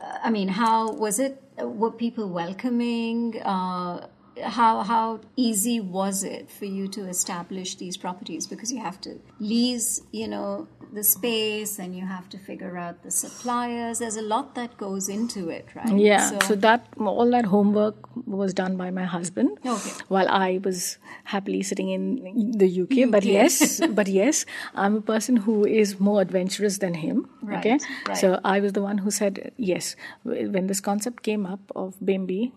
Uh, 0.00 0.18
I 0.24 0.30
mean, 0.30 0.48
how 0.48 0.90
was 0.92 1.20
it? 1.20 1.40
uh, 1.60 1.68
Were 1.68 1.92
people 1.92 2.28
welcoming? 2.28 3.40
Uh, 3.40 4.08
how 4.42 4.82
how 4.82 5.20
easy 5.36 5.80
was 5.80 6.24
it 6.24 6.50
for 6.50 6.64
you 6.64 6.88
to 6.88 7.08
establish 7.08 7.74
these 7.76 7.96
properties? 7.96 8.46
Because 8.46 8.72
you 8.72 8.80
have 8.80 9.00
to 9.02 9.18
lease, 9.38 10.00
you 10.12 10.28
know, 10.28 10.68
the 10.92 11.02
space, 11.04 11.78
and 11.78 11.96
you 11.96 12.04
have 12.06 12.28
to 12.28 12.38
figure 12.38 12.76
out 12.76 13.02
the 13.02 13.10
suppliers. 13.10 13.98
There's 13.98 14.16
a 14.16 14.22
lot 14.22 14.54
that 14.54 14.76
goes 14.76 15.08
into 15.08 15.48
it, 15.48 15.66
right? 15.74 15.96
Yeah. 15.98 16.38
So, 16.40 16.54
that 16.56 16.86
all 16.98 17.30
that 17.30 17.46
homework 17.46 17.96
was 18.26 18.52
done 18.52 18.76
by 18.76 18.90
my 18.90 19.04
husband 19.04 19.58
Okay. 19.64 19.90
while 20.08 20.28
I 20.28 20.60
was 20.62 20.98
happily 21.24 21.62
sitting 21.62 21.88
in 21.90 22.52
the 22.56 22.68
UK. 22.82 23.10
But 23.10 23.24
yes, 23.24 23.80
but 23.90 24.06
yes, 24.08 24.44
I'm 24.74 24.96
a 24.96 25.00
person 25.00 25.36
who 25.36 25.64
is 25.66 25.98
more 25.98 26.20
adventurous 26.20 26.78
than 26.78 26.94
him. 26.94 27.28
Right, 27.42 27.58
Okay. 27.58 27.78
right. 28.08 28.16
So 28.18 28.38
I 28.44 28.60
was 28.60 28.72
the 28.74 28.82
one 28.82 28.98
who 28.98 29.10
said 29.10 29.52
yes. 29.56 29.96
When 30.24 30.66
this 30.66 30.80
concept 30.80 31.22
came 31.22 31.46
up 31.46 31.60
of 31.74 31.94
Bembi, 32.00 32.52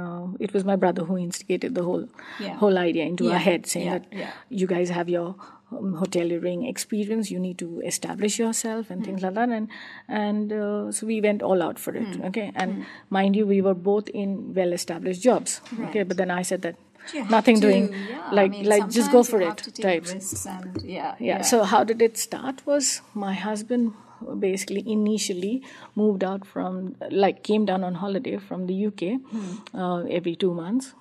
uh, 0.00 0.26
it 0.40 0.52
was 0.52 0.64
my 0.64 0.76
brother 0.76 1.04
who 1.04 1.16
instigated 1.18 1.74
the 1.74 1.82
whole 1.82 2.08
Yeah. 2.38 2.56
whole 2.56 2.78
idea 2.78 3.04
into 3.04 3.24
Yeah, 3.24 3.32
our 3.32 3.38
head, 3.38 3.66
saying 3.66 3.86
yeah, 3.86 3.98
that 3.98 4.06
yeah. 4.12 4.30
you 4.48 4.66
guys 4.66 4.90
have 4.90 5.08
your 5.08 5.34
um, 5.72 5.94
hoteliering 6.02 6.68
experience. 6.68 7.30
You 7.30 7.38
need 7.38 7.58
to 7.58 7.80
establish 7.92 8.38
yourself 8.38 8.90
and 8.90 9.00
Hmm. 9.00 9.04
things 9.10 9.22
like 9.22 9.34
that. 9.34 9.48
And 9.58 9.68
and 10.08 10.52
uh, 10.52 10.90
so 10.92 11.06
we 11.06 11.20
went 11.20 11.42
all 11.42 11.62
out 11.62 11.78
for 11.78 11.94
it. 11.94 12.14
Hmm. 12.16 12.24
Okay, 12.30 12.50
and 12.56 12.84
mind 13.08 13.36
you, 13.36 13.46
we 13.46 13.60
were 13.62 13.74
both 13.74 14.08
in 14.08 14.52
well-established 14.54 15.22
jobs. 15.22 15.60
Okay, 15.88 16.02
but 16.02 16.16
then 16.16 16.30
I 16.30 16.42
said 16.52 16.62
that 16.62 16.76
You 17.14 17.24
nothing 17.30 17.56
to, 17.60 17.66
doing, 17.66 17.84
yeah. 18.08 18.24
I 18.30 18.34
like 18.38 18.50
mean, 18.50 18.66
like 18.70 18.88
just 18.96 19.10
go 19.12 19.22
for 19.22 19.40
it 19.40 19.62
types. 19.84 20.12
and 20.46 20.82
yeah, 20.82 21.14
Yeah. 21.18 21.42
So 21.42 21.62
how 21.64 21.82
did 21.84 22.02
it 22.02 22.18
start? 22.18 22.66
Was 22.66 23.00
my 23.14 23.32
husband 23.34 23.94
basically 24.38 24.82
initially 24.86 25.62
moved 25.94 26.22
out 26.24 26.46
from 26.46 26.94
like 27.10 27.42
came 27.42 27.64
down 27.64 27.84
on 27.84 27.94
holiday 27.94 28.36
from 28.48 28.66
the 28.66 28.76
UK 28.86 29.12
Hmm. 29.30 29.78
uh, 29.82 30.00
every 30.18 30.36
two 30.36 30.52
months 30.54 30.94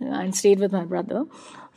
and 0.00 0.34
stayed 0.36 0.58
with 0.58 0.72
my 0.72 0.84
brother 0.84 1.24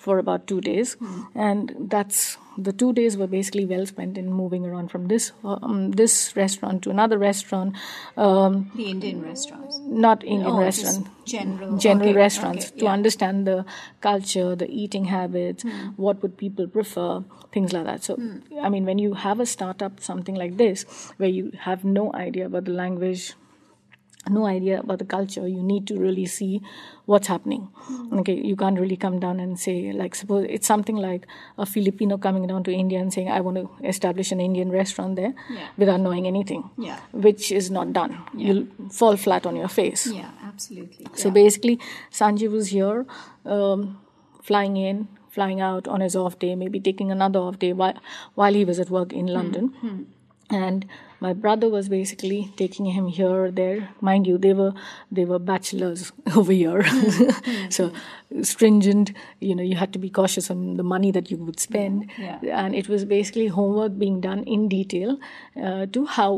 for 0.03 0.19
about 0.19 0.47
two 0.47 0.59
days, 0.61 0.97
and 1.33 1.73
that's 1.95 2.37
the 2.57 2.71
two 2.71 2.93
days 2.93 3.15
were 3.17 3.27
basically 3.27 3.65
well 3.65 3.85
spent 3.85 4.17
in 4.17 4.31
moving 4.31 4.65
around 4.65 4.91
from 4.91 5.07
this 5.07 5.31
um, 5.43 5.91
this 5.91 6.35
restaurant 6.35 6.83
to 6.83 6.89
another 6.89 7.17
restaurant. 7.17 7.77
Um, 8.17 8.71
the 8.75 8.89
Indian 8.89 9.21
restaurants, 9.23 9.79
not 9.85 10.23
Indian 10.23 10.51
oh, 10.51 10.59
restaurant, 10.59 11.07
general 11.25 11.77
general 11.77 12.09
okay, 12.09 12.17
restaurants 12.17 12.67
okay, 12.67 12.79
to 12.79 12.85
yeah. 12.85 12.91
understand 12.91 13.47
the 13.47 13.65
culture, 14.01 14.55
the 14.55 14.69
eating 14.69 15.05
habits, 15.05 15.63
what 15.95 16.21
would 16.21 16.37
people 16.37 16.67
prefer, 16.67 17.23
things 17.53 17.71
like 17.71 17.85
that. 17.85 18.03
So, 18.03 18.19
I 18.61 18.69
mean, 18.69 18.85
when 18.85 18.99
you 18.99 19.13
have 19.13 19.39
a 19.39 19.45
startup, 19.45 20.01
something 20.01 20.35
like 20.35 20.57
this, 20.57 20.83
where 21.17 21.29
you 21.29 21.51
have 21.69 21.85
no 21.85 22.11
idea 22.13 22.47
about 22.47 22.65
the 22.65 22.71
language, 22.71 23.33
no 24.29 24.45
idea 24.45 24.79
about 24.79 24.99
the 24.99 25.05
culture, 25.05 25.47
you 25.47 25.61
need 25.61 25.87
to 25.87 25.97
really 25.99 26.25
see 26.25 26.61
what's 27.05 27.27
happening. 27.27 27.69
Hmm. 27.73 28.19
Okay, 28.19 28.33
you 28.33 28.55
can't 28.55 28.79
really 28.79 28.95
come 28.95 29.19
down 29.19 29.39
and 29.39 29.59
say, 29.59 29.91
like, 29.91 30.15
suppose 30.15 30.47
it's 30.49 30.65
something 30.65 30.95
like 30.95 31.27
a 31.57 31.65
Filipino 31.65 32.17
coming 32.17 32.47
down 32.47 32.63
to 32.63 32.71
India 32.71 32.99
and 32.99 33.13
saying, 33.13 33.29
I 33.29 33.41
want 33.41 33.57
to 33.57 33.69
establish 33.85 34.31
an 34.31 34.39
Indian 34.39 34.71
restaurant 34.71 35.17
there 35.17 35.33
Yeah. 35.49 35.67
without 35.77 35.99
knowing 35.99 36.25
anything, 36.25 36.69
Yeah. 36.77 36.99
which 37.11 37.51
is 37.51 37.69
not 37.69 37.91
done. 37.91 38.17
You'll 38.35 38.67
fall 38.89 39.17
flat 39.17 39.45
on 39.45 39.55
your 39.55 39.67
face. 39.67 40.07
Yeah, 40.07 40.31
absolutely. 40.43 41.07
So 41.15 41.27
yeah. 41.27 41.33
basically, 41.33 41.79
Sanjay 42.11 42.49
was 42.49 42.67
here, 42.69 43.05
um, 43.45 43.99
flying 44.41 44.77
in, 44.77 45.07
flying 45.29 45.59
out 45.59 45.87
on 45.87 45.99
his 45.99 46.15
off 46.15 46.39
day, 46.39 46.55
maybe 46.55 46.79
taking 46.79 47.11
another 47.11 47.39
off 47.39 47.59
day 47.59 47.73
while, 47.73 47.97
while 48.35 48.53
he 48.53 48.63
was 48.63 48.79
at 48.79 48.89
work 48.89 49.11
in 49.11 49.27
hmm. 49.27 49.33
London. 49.33 49.67
Hmm. 49.81 50.03
And 50.49 50.85
my 51.25 51.31
brother 51.43 51.67
was 51.73 51.87
basically 51.93 52.39
taking 52.61 52.85
him 52.93 53.07
here 53.17 53.29
or 53.43 53.49
there. 53.59 53.89
Mind 54.09 54.27
you, 54.29 54.37
they 54.45 54.53
were 54.61 54.73
they 55.19 55.25
were 55.31 55.39
bachelors 55.49 56.11
over 56.39 56.51
here, 56.51 56.81
so 57.77 57.91
stringent. 58.41 59.13
You 59.39 59.55
know, 59.55 59.63
you 59.63 59.75
had 59.83 59.93
to 59.93 59.99
be 59.99 60.09
cautious 60.09 60.49
on 60.55 60.65
the 60.77 60.83
money 60.95 61.11
that 61.19 61.31
you 61.31 61.37
would 61.45 61.59
spend, 61.59 62.09
Yeah. 62.17 62.39
and 62.65 62.75
it 62.81 62.89
was 62.95 63.05
basically 63.05 63.47
homework 63.59 63.97
being 63.97 64.19
done 64.21 64.43
in 64.57 64.67
detail 64.67 65.17
uh, 65.61 65.85
to 65.97 66.05
how 66.05 66.33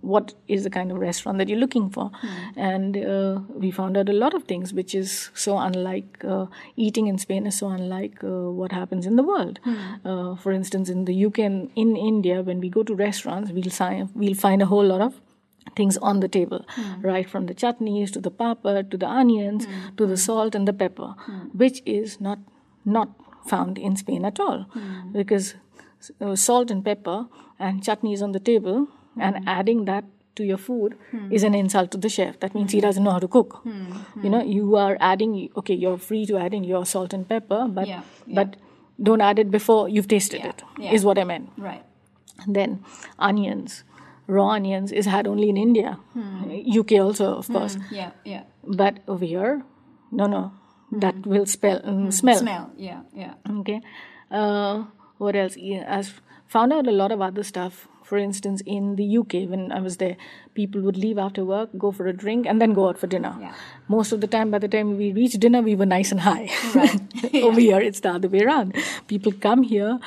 what 0.00 0.34
is 0.48 0.64
the 0.64 0.70
kind 0.70 0.90
of 0.90 0.98
restaurant 0.98 1.38
that 1.38 1.48
you're 1.48 1.58
looking 1.58 1.90
for. 1.90 2.10
And 2.56 2.96
uh, 2.96 3.40
we 3.50 3.70
found 3.70 3.96
out 3.96 4.08
a 4.08 4.12
lot 4.12 4.34
of 4.34 4.44
things 4.44 4.72
which 4.72 4.94
is 4.94 5.30
so 5.34 5.58
unlike 5.58 6.24
uh, 6.24 6.46
eating 6.76 7.06
in 7.06 7.18
spain 7.18 7.46
is 7.46 7.58
so 7.58 7.68
unlike 7.68 8.22
uh, 8.24 8.50
what 8.50 8.72
happens 8.72 9.06
in 9.06 9.16
the 9.16 9.22
world. 9.22 9.58
Uh, 10.04 10.34
for 10.36 10.52
instance 10.52 10.88
in 10.88 11.04
the 11.04 11.24
uk 11.26 11.38
and 11.38 11.70
in 11.74 11.96
india 11.96 12.42
when 12.42 12.60
we 12.60 12.68
go 12.68 12.82
to 12.82 12.94
restaurants 12.94 13.50
we'll, 13.52 13.70
sign, 13.70 14.08
we'll 14.14 14.34
find 14.34 14.62
a 14.62 14.66
whole 14.66 14.84
lot 14.84 15.00
of 15.00 15.20
things 15.76 15.96
on 15.98 16.20
the 16.20 16.28
table. 16.28 16.66
Right 17.00 17.28
from 17.28 17.46
the 17.46 17.54
chutneys 17.54 18.12
to 18.12 18.20
the 18.20 18.30
papa 18.30 18.82
to 18.82 18.96
the 18.96 19.06
onions 19.06 19.66
to 19.96 20.06
the 20.06 20.16
salt 20.16 20.54
and 20.54 20.66
the 20.66 20.72
pepper 20.72 21.14
which 21.52 21.82
is 21.84 22.20
not 22.20 22.38
not 22.84 23.08
found 23.46 23.78
in 23.78 23.96
spain 23.96 24.24
at 24.24 24.40
all. 24.40 24.66
Because 25.12 25.54
uh, 26.20 26.34
salt 26.36 26.70
and 26.70 26.84
pepper 26.84 27.26
and 27.58 27.82
chutneys 27.82 28.22
on 28.22 28.32
the 28.32 28.40
table 28.40 28.88
and 29.18 29.36
mm-hmm. 29.36 29.48
adding 29.48 29.84
that 29.86 30.04
to 30.36 30.44
your 30.44 30.58
food 30.58 30.96
hmm. 31.10 31.32
is 31.32 31.42
an 31.42 31.54
insult 31.54 31.90
to 31.92 31.98
the 31.98 32.08
chef. 32.08 32.38
That 32.40 32.54
means 32.54 32.72
he 32.72 32.78
hmm. 32.78 32.86
doesn't 32.86 33.04
know 33.04 33.10
how 33.10 33.18
to 33.18 33.28
cook. 33.28 33.60
Hmm. 33.62 34.22
You 34.22 34.30
know 34.30 34.42
you 34.42 34.76
are 34.76 34.96
adding 35.00 35.50
okay 35.56 35.74
you're 35.74 35.98
free 35.98 36.24
to 36.26 36.38
add 36.38 36.54
in 36.54 36.64
your 36.64 36.86
salt 36.86 37.12
and 37.12 37.28
pepper 37.28 37.66
but 37.68 37.86
Yeah, 37.86 38.02
yeah. 38.26 38.34
but 38.34 38.56
don't 39.02 39.20
add 39.20 39.38
it 39.38 39.50
before 39.50 39.88
you've 39.88 40.08
tasted 40.08 40.44
it. 40.44 40.62
Is 40.78 41.02
yeah. 41.02 41.06
what 41.06 41.18
i 41.18 41.24
meant. 41.24 41.50
Right. 41.56 41.84
and 42.44 42.56
then 42.56 42.84
onions. 43.18 43.84
Raw 44.26 44.50
onions 44.50 44.92
is 44.92 45.06
had 45.06 45.26
only 45.26 45.48
in 45.48 45.56
india. 45.56 45.98
Uk 46.78 46.92
also 46.92 47.34
of 47.34 47.48
course. 47.48 47.76
Yeah, 47.90 48.10
yeah. 48.24 48.42
but 48.80 48.98
over 49.08 49.24
here 49.24 49.62
no 50.10 50.26
no. 50.26 50.52
That 50.92 51.26
will 51.26 51.46
spell 51.46 51.80
um, 51.84 52.10
smell. 52.10 52.38
Smell. 52.38 52.70
Yeah, 52.76 53.02
yeah. 53.14 53.34
okay. 53.58 53.80
Uh, 54.30 54.84
what 55.18 55.36
else? 55.36 55.56
Yeah, 55.56 55.84
i've 55.98 56.20
found 56.46 56.72
out 56.72 56.88
a 56.92 56.96
lot 57.02 57.12
of 57.12 57.20
other 57.20 57.44
stuff 57.44 57.86
for 58.10 58.18
instance 58.18 58.62
in 58.76 58.94
the 59.00 59.06
uk 59.18 59.40
when 59.54 59.64
i 59.78 59.80
was 59.88 59.96
there 60.02 60.16
people 60.54 60.80
would 60.86 60.96
leave 60.96 61.18
after 61.24 61.44
work 61.44 61.70
go 61.78 61.90
for 61.98 62.06
a 62.06 62.12
drink 62.12 62.46
and 62.46 62.60
then 62.60 62.72
go 62.72 62.88
out 62.88 62.98
for 62.98 63.06
dinner. 63.06 63.34
Yeah. 63.40 63.54
most 63.88 64.12
of 64.12 64.20
the 64.20 64.26
time 64.26 64.50
by 64.50 64.58
the 64.58 64.68
time 64.68 64.96
we 64.96 65.12
reached 65.12 65.40
dinner 65.44 65.60
we 65.62 65.74
were 65.76 65.86
nice 65.86 66.10
and 66.12 66.20
high. 66.20 66.48
Over 67.48 67.60
here 67.60 67.80
it's 67.80 68.00
the 68.00 68.10
other 68.10 68.28
way 68.28 68.42
around. 68.42 68.74
People 69.12 69.32
come 69.32 69.62
here 69.62 69.98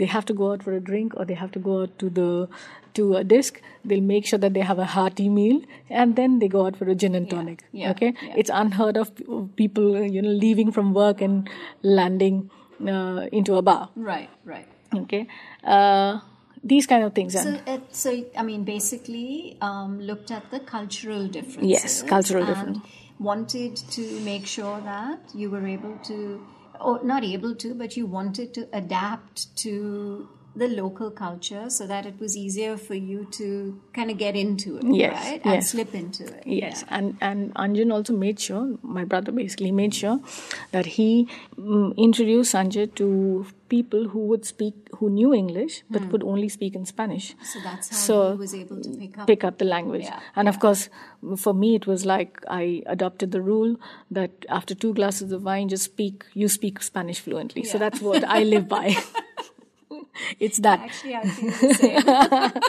they 0.00 0.06
have 0.06 0.24
to 0.30 0.34
go 0.40 0.52
out 0.52 0.62
for 0.62 0.72
a 0.72 0.80
drink 0.80 1.14
or 1.16 1.24
they 1.24 1.34
have 1.34 1.52
to 1.52 1.58
go 1.58 1.82
out 1.82 1.98
to 1.98 2.10
the 2.10 2.48
to 2.94 3.16
a 3.16 3.24
disc. 3.24 3.60
They'll 3.84 4.08
make 4.08 4.26
sure 4.26 4.38
that 4.38 4.54
they 4.54 4.64
have 4.70 4.78
a 4.78 4.88
hearty 4.96 5.28
meal 5.28 5.62
and 5.88 6.16
then 6.16 6.38
they 6.40 6.48
go 6.48 6.66
out 6.66 6.76
for 6.76 6.88
a 6.88 6.94
gin 6.94 7.14
and 7.14 7.30
tonic. 7.30 7.64
Yeah, 7.72 7.90
okay? 7.92 8.12
Yeah. 8.22 8.34
it's 8.36 8.50
unheard 8.52 8.96
of 8.96 9.12
people 9.56 10.02
you 10.02 10.22
know 10.22 10.36
leaving 10.46 10.72
from 10.72 10.92
work 10.94 11.20
and 11.20 11.48
landing 11.82 12.50
uh, 12.86 13.26
into 13.40 13.56
a 13.56 13.62
bar. 13.62 13.88
Right, 13.94 14.30
right. 14.44 14.68
okay? 14.94 15.26
Uh, 15.62 16.20
these 16.64 16.86
kind 16.86 17.04
of 17.04 17.14
things 17.14 17.34
So, 17.34 17.40
and 17.40 17.62
it, 17.66 17.94
so 17.94 18.24
I 18.36 18.42
mean, 18.42 18.64
basically, 18.64 19.56
um, 19.60 20.00
looked 20.00 20.30
at 20.30 20.50
the 20.50 20.60
cultural 20.60 21.26
differences. 21.26 21.70
Yes, 21.70 22.02
cultural 22.02 22.46
difference. 22.46 22.78
Wanted 23.18 23.76
to 23.76 24.20
make 24.20 24.46
sure 24.46 24.80
that 24.80 25.20
you 25.34 25.50
were 25.50 25.66
able 25.66 25.96
to, 26.04 26.46
or 26.80 27.02
not 27.04 27.24
able 27.24 27.54
to, 27.56 27.74
but 27.74 27.96
you 27.96 28.06
wanted 28.06 28.54
to 28.54 28.68
adapt 28.72 29.54
to 29.58 30.28
the 30.54 30.68
local 30.68 31.10
culture 31.10 31.70
so 31.70 31.86
that 31.86 32.04
it 32.04 32.20
was 32.20 32.36
easier 32.36 32.76
for 32.76 32.94
you 32.94 33.26
to 33.32 33.80
kind 33.94 34.10
of 34.10 34.18
get 34.18 34.36
into 34.36 34.76
it, 34.76 34.84
Yes, 34.84 35.24
right? 35.24 35.40
And 35.44 35.54
yes. 35.54 35.70
slip 35.70 35.94
into 35.94 36.24
it. 36.24 36.42
Yes, 36.46 36.84
and 36.88 37.16
and 37.22 37.54
Anjan 37.54 37.92
also 37.92 38.12
made 38.14 38.38
sure, 38.38 38.76
my 38.82 39.04
brother 39.04 39.32
basically 39.32 39.72
made 39.72 39.94
sure 39.94 40.20
that 40.72 40.84
he 40.86 41.26
mm, 41.58 41.96
introduced 41.96 42.54
Sanjay 42.54 42.94
to 42.96 43.46
people 43.70 44.08
who 44.08 44.26
would 44.26 44.44
speak, 44.44 44.74
who 44.98 45.08
knew 45.08 45.32
English 45.32 45.82
but 45.88 46.10
could 46.10 46.22
only 46.22 46.48
speak 46.50 46.74
in 46.74 46.84
Spanish. 46.84 47.34
So 47.42 47.58
that's 47.64 47.88
how 47.88 47.96
So- 47.96 48.32
he 48.32 48.38
was 48.38 48.54
able 48.54 48.82
to 48.82 48.90
pick 48.90 49.16
up. 49.18 49.26
Pick 49.26 49.44
up 49.44 49.56
the 49.56 49.64
language, 49.64 50.04
Yeah, 50.04 50.20
and 50.36 50.48
of 50.48 50.60
course, 50.60 50.90
for 51.38 51.54
me 51.54 51.74
it 51.76 51.86
was 51.86 52.04
like 52.04 52.44
I 52.48 52.82
adopted 52.86 53.30
the 53.32 53.40
rule 53.40 53.76
that 54.10 54.44
after 54.50 54.74
two 54.74 54.92
glasses 54.92 55.32
of 55.32 55.44
wine, 55.44 55.68
just 55.70 55.84
speak. 55.84 56.24
You 56.34 56.48
speak 56.48 56.82
Spanish 56.82 57.20
fluently, 57.20 57.64
so 57.64 57.78
that's 57.78 58.02
what 58.02 58.22
I 58.24 58.42
live 58.42 58.68
by. 58.68 58.94
it's 60.40 60.58
that. 60.58 60.80
Actually, 60.80 61.16
I 61.16 61.28
feel 61.28 61.50
the 61.50 61.74
same. 61.74 62.62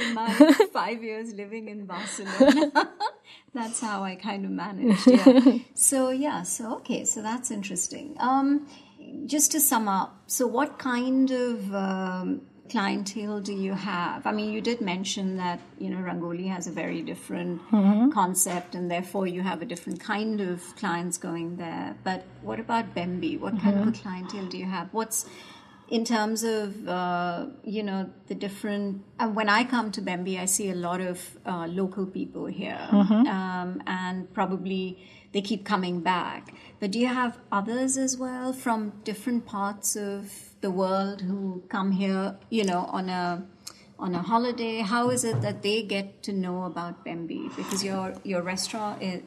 in 0.08 0.14
my 0.14 0.32
five 0.72 1.02
years 1.02 1.32
living 1.32 1.68
in 1.68 1.86
Barcelona, 1.86 2.92
that's 3.54 3.80
how 3.80 4.02
I 4.02 4.16
kind 4.16 4.44
of 4.44 4.50
managed. 4.50 5.06
Yeah. 5.06 5.58
So 5.74 6.10
yeah. 6.10 6.42
So 6.42 6.76
okay. 6.76 7.04
So 7.04 7.22
that's 7.22 7.50
interesting. 7.50 8.16
Um, 8.18 8.66
just 9.26 9.52
to 9.52 9.60
sum 9.60 9.88
up, 9.88 10.22
so 10.26 10.46
what 10.46 10.78
kind 10.78 11.30
of 11.30 11.74
um, 11.74 12.42
clientele 12.68 13.40
do 13.40 13.52
you 13.52 13.72
have? 13.72 14.26
I 14.26 14.32
mean, 14.32 14.52
you 14.52 14.60
did 14.60 14.80
mention 14.80 15.36
that 15.36 15.60
you 15.78 15.90
know 15.90 15.98
Rangoli 15.98 16.48
has 16.48 16.66
a 16.66 16.72
very 16.72 17.02
different 17.02 17.60
concept, 18.12 18.74
and 18.74 18.90
therefore 18.90 19.26
you 19.26 19.42
have 19.42 19.62
a 19.62 19.64
different 19.64 20.00
kind 20.00 20.40
of 20.40 20.62
clients 20.76 21.18
going 21.18 21.56
there. 21.56 21.96
But 22.04 22.24
what 22.42 22.60
about 22.60 22.94
Bembi? 22.94 23.38
What 23.38 23.60
kind 23.60 23.78
of 23.78 23.88
a 23.88 23.92
clientele 23.92 24.46
do 24.46 24.58
you 24.58 24.66
have? 24.66 24.88
What's 24.92 25.26
in 25.88 26.04
terms 26.04 26.42
of 26.42 26.88
uh, 26.88 27.46
you 27.62 27.82
know 27.82 28.10
the 28.26 28.34
different 28.34 29.02
uh, 29.20 29.28
when 29.28 29.48
i 29.48 29.62
come 29.62 29.92
to 29.92 30.00
bembi 30.00 30.38
i 30.38 30.44
see 30.44 30.70
a 30.70 30.74
lot 30.74 31.00
of 31.00 31.38
uh, 31.46 31.66
local 31.66 32.06
people 32.06 32.46
here. 32.46 32.88
Um, 33.36 33.82
and 33.86 34.32
probably 34.32 34.98
they 35.32 35.42
keep 35.42 35.64
coming 35.64 36.00
back. 36.00 36.54
But 36.80 36.90
do 36.92 36.98
you 36.98 37.08
have 37.08 37.38
others 37.52 37.96
as 37.96 38.16
well 38.16 38.52
from 38.52 38.92
different 39.04 39.46
parts 39.46 39.96
of 39.96 40.32
the 40.60 40.70
world 40.70 41.20
who 41.22 41.62
come 41.68 41.92
here 41.92 42.36
you 42.50 42.64
know 42.64 42.86
on 42.90 43.08
a 43.08 43.46
on 43.98 44.14
a 44.14 44.22
holiday? 44.22 44.80
How 44.80 45.10
is 45.10 45.24
it 45.24 45.40
that 45.42 45.62
they 45.62 45.82
get 45.82 46.22
to 46.24 46.32
know 46.32 46.64
about 46.64 47.04
bembi 47.04 47.50
because 47.56 47.84
your 47.84 48.14
your 48.24 48.42
restaurant 48.42 49.02
is 49.02 49.22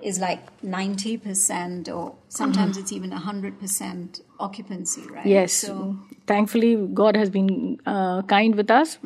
is 0.00 0.20
like 0.20 0.40
90% 0.62 1.88
or 1.92 2.14
sometimes 2.28 2.76
it's 2.76 2.92
even 2.92 3.10
100% 3.10 4.20
occupancy, 4.38 5.02
right? 5.10 5.26
Yes. 5.26 5.52
So, 5.52 5.96
Thankfully, 6.26 6.76
God 6.92 7.16
has 7.16 7.30
been 7.30 7.80
uh, 7.86 8.20
kind 8.22 8.54
with 8.54 8.70
us. 8.70 8.98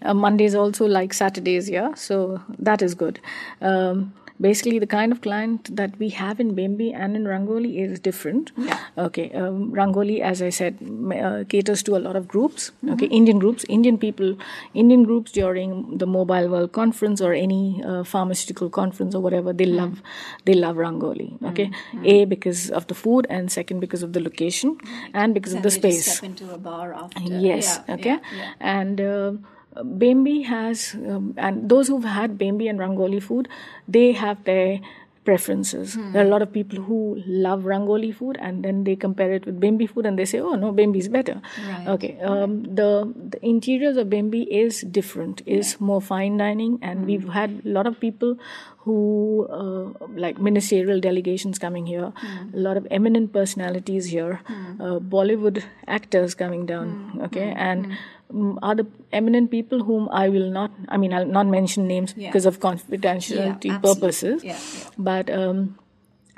Uh, 0.00 0.14
Mondays 0.14 0.54
also 0.54 0.86
like 0.86 1.12
Saturdays, 1.12 1.68
yeah. 1.68 1.92
So 1.94 2.40
that 2.58 2.80
is 2.80 2.94
good. 2.94 3.20
Um, 3.60 4.14
basically, 4.42 4.78
the 4.78 4.86
kind 4.86 5.12
of 5.12 5.20
client 5.22 5.74
that 5.74 5.98
we 5.98 6.08
have 6.10 6.40
in 6.40 6.54
Bembi 6.54 6.92
and 6.92 7.16
in 7.16 7.24
Rangoli 7.24 7.78
is 7.82 8.00
different. 8.00 8.50
Yeah. 8.56 8.78
Okay. 8.98 9.30
Um, 9.32 9.72
Rangoli, 9.72 10.20
as 10.20 10.42
I 10.42 10.50
said, 10.50 10.78
uh, 11.18 11.44
caters 11.48 11.82
to 11.84 11.96
a 11.96 12.02
lot 12.06 12.16
of 12.16 12.28
groups. 12.28 12.72
Okay, 12.94 13.06
Indian 13.06 13.38
groups, 13.38 13.64
Indian 13.68 13.98
people, 13.98 14.36
Indian 14.74 15.04
groups 15.04 15.32
during 15.32 15.96
the 15.98 16.06
Mobile 16.06 16.48
World 16.48 16.72
Conference 16.72 17.20
or 17.20 17.32
any 17.32 17.82
uh, 17.84 18.02
pharmaceutical 18.04 18.68
conference 18.68 19.14
or 19.14 19.20
whatever. 19.20 19.52
They 19.52 19.66
love, 19.66 20.02
they 20.44 20.54
love 20.54 20.76
Rangoli. 20.76 21.30
Okay, 21.52 21.70
a 22.04 22.24
because 22.24 22.70
of 22.70 22.86
the 22.88 22.94
food, 22.94 23.26
and 23.30 23.50
second 23.50 23.80
because 23.80 24.02
of 24.02 24.12
the 24.12 24.20
location, 24.20 24.76
and 25.14 25.34
because 25.34 25.54
of 25.54 25.62
the 25.62 25.70
space. 25.70 26.04
step 26.16 26.24
into 26.24 26.52
a 26.52 26.58
bar 26.58 26.92
after. 26.92 27.22
Yes. 27.22 27.80
Yeah, 27.88 27.94
okay. 27.94 28.18
yeah. 28.36 28.52
And 28.60 29.00
uh, 29.00 29.32
Bembi 29.76 30.42
has, 30.44 30.94
um, 31.08 31.34
and 31.36 31.68
those 31.68 31.88
who've 31.88 32.04
had 32.04 32.38
Bembi 32.38 32.68
and 32.68 32.78
Rangoli 32.78 33.22
food, 33.22 33.48
they 33.88 34.12
have 34.12 34.42
their 34.44 34.80
preferences. 35.24 35.94
Hmm. 35.94 36.10
There 36.12 36.24
are 36.24 36.26
a 36.26 36.28
lot 36.28 36.42
of 36.42 36.52
people 36.52 36.80
who 36.82 37.22
love 37.26 37.62
Rangoli 37.62 38.12
food 38.12 38.36
and 38.40 38.64
then 38.64 38.82
they 38.82 38.96
compare 38.96 39.32
it 39.32 39.46
with 39.46 39.60
Bembi 39.60 39.88
food 39.88 40.04
and 40.04 40.18
they 40.18 40.24
say, 40.24 40.40
oh 40.40 40.54
no, 40.54 40.72
Bembi 40.72 40.98
is 40.98 41.08
better. 41.08 41.40
Right. 41.68 41.86
Okay. 41.86 42.18
Um, 42.20 42.64
the, 42.64 43.12
the 43.30 43.38
interiors 43.46 43.96
of 43.96 44.08
Bembi 44.10 44.42
is 44.50 44.80
different, 44.80 45.40
is 45.46 45.80
more 45.80 46.00
fine 46.02 46.38
dining, 46.38 46.78
and 46.82 47.00
Hmm. 47.00 47.06
we've 47.06 47.28
had 47.28 47.62
a 47.64 47.68
lot 47.68 47.86
of 47.86 48.00
people 48.00 48.36
who, 48.78 49.46
uh, 49.48 50.06
like 50.16 50.40
ministerial 50.40 50.98
delegations 50.98 51.56
coming 51.56 51.86
here, 51.86 52.12
Hmm. 52.16 52.56
a 52.56 52.58
lot 52.58 52.76
of 52.76 52.86
eminent 52.90 53.32
personalities 53.32 54.06
here, 54.06 54.40
uh, 54.80 54.98
Bollywood 54.98 55.62
actors 55.86 56.34
coming 56.34 56.66
down, 56.66 56.88
Hmm. 57.12 57.20
okay, 57.28 57.52
and 57.56 57.92
um, 58.32 58.58
other 58.62 58.86
eminent 59.12 59.50
people 59.50 59.82
whom 59.84 60.08
I 60.10 60.28
will 60.28 60.50
not, 60.50 60.70
I 60.88 60.96
mean, 60.96 61.12
I'll 61.12 61.26
not 61.26 61.46
mention 61.46 61.86
names 61.86 62.14
Yeah. 62.16 62.28
because 62.28 62.46
of 62.46 62.60
confidentiality 62.60 63.64
Yeah, 63.72 63.78
purposes, 63.78 64.42
Yeah, 64.44 64.58
but 64.98 65.30
um, 65.30 65.78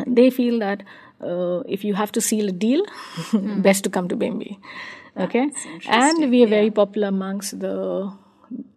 they 0.06 0.30
feel 0.30 0.58
that 0.60 0.82
uh, 1.20 1.60
if 1.68 1.84
you 1.84 1.94
have 1.94 2.12
to 2.12 2.20
seal 2.20 2.48
a 2.48 2.52
deal, 2.52 2.84
best 3.68 3.84
to 3.84 3.90
come 3.90 4.08
to 4.08 4.16
Bembi. 4.16 4.58
Okay, 5.16 5.48
and 5.86 6.28
we 6.30 6.42
are 6.42 6.48
very 6.48 6.70
popular 6.72 7.06
amongst 7.08 7.60
the 7.60 8.12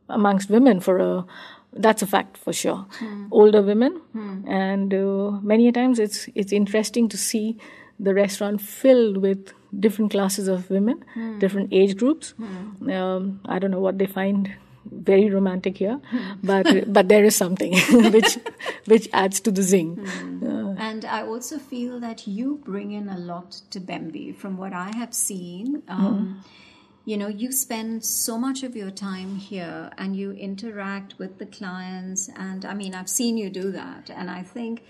amongst 0.08 0.50
women 0.52 0.80
for 0.80 1.00
a 1.00 1.26
that's 1.74 2.02
a 2.04 2.08
fact 2.08 2.38
for 2.38 2.54
sure. 2.54 2.86
Older 3.32 3.62
women, 3.64 4.00
and 4.48 4.94
uh, 4.94 5.32
many 5.42 5.68
a 5.68 5.72
times 5.72 5.98
it's 6.00 6.30
it's 6.36 6.52
interesting 6.54 7.10
to 7.10 7.18
see 7.18 7.58
the 8.00 8.14
restaurant 8.14 8.62
filled 8.62 9.18
with 9.18 9.54
different 9.78 10.12
classes 10.12 10.48
of 10.48 10.70
women, 10.70 11.04
different 11.40 11.74
age 11.74 11.98
groups. 11.98 12.34
Um, 12.40 13.40
I 13.46 13.60
don't 13.60 13.72
know 13.72 13.80
what 13.82 13.98
they 13.98 14.06
find 14.06 14.52
very 14.90 15.30
romantic 15.30 15.78
here, 15.78 16.00
but 16.44 16.66
but 16.94 17.10
there 17.10 17.26
is 17.26 17.36
something 17.36 17.74
which 18.14 18.38
which 18.86 19.10
adds 19.14 19.40
to 19.42 19.52
the 19.52 19.62
zing. 19.64 20.00
Uh, 20.00 20.76
And 20.80 21.04
I 21.06 21.24
also 21.24 21.58
feel 21.58 22.00
that 22.00 22.28
you 22.28 22.62
bring 22.64 22.92
in 22.92 23.10
a 23.10 23.18
lot 23.18 23.52
to 23.72 23.80
Bembi 23.80 24.32
from 24.36 24.58
what 24.58 24.74
I 24.74 24.90
have 25.02 25.14
seen. 25.14 25.84
Um, 25.88 26.44
You 27.12 27.18
know, 27.18 27.30
you 27.30 27.52
spend 27.54 28.04
so 28.04 28.38
much 28.38 28.64
of 28.68 28.76
your 28.76 28.92
time 28.92 29.32
here 29.52 29.90
and 29.98 30.10
you 30.22 30.32
interact 30.34 31.18
with 31.18 31.38
the 31.42 31.46
clients. 31.46 32.30
And 32.36 32.66
I 32.66 32.74
mean, 32.74 32.94
I've 32.94 33.08
seen 33.20 33.38
you 33.38 33.50
do 33.50 33.72
that. 33.72 34.10
And 34.18 34.30
I 34.30 34.44
think 34.44 34.84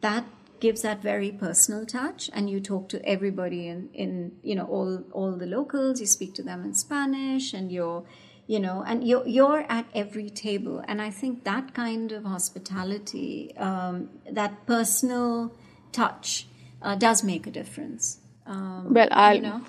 that 0.00 0.24
gives 0.60 0.82
that 0.82 1.02
very 1.02 1.32
personal 1.32 1.86
touch. 1.86 2.30
And 2.32 2.48
you 2.50 2.60
talk 2.60 2.88
to 2.90 3.04
everybody 3.04 3.68
in, 3.68 3.88
in 3.92 4.32
you 4.42 4.54
know, 4.54 4.66
all, 4.66 5.04
all 5.12 5.32
the 5.32 5.46
locals, 5.46 6.00
you 6.00 6.06
speak 6.06 6.34
to 6.34 6.42
them 6.42 6.64
in 6.64 6.74
Spanish 6.74 7.52
and 7.52 7.72
you're, 7.72 8.04
you 8.46 8.60
know, 8.60 8.84
and 8.86 9.06
you're, 9.06 9.26
you're 9.26 9.64
at 9.68 9.86
every 9.94 10.30
table. 10.30 10.82
And 10.86 11.00
I 11.00 11.10
think 11.10 11.44
that 11.44 11.74
kind 11.74 12.12
of 12.12 12.24
hospitality, 12.24 13.54
um, 13.56 14.10
that 14.30 14.66
personal 14.66 15.52
touch, 15.92 16.46
uh, 16.82 16.94
does 16.94 17.22
make 17.24 17.46
a 17.46 17.50
difference. 17.50 18.18
Um, 18.46 18.92
well, 18.92 19.08
I 19.10 19.34
you 19.34 19.42
know, 19.42 19.62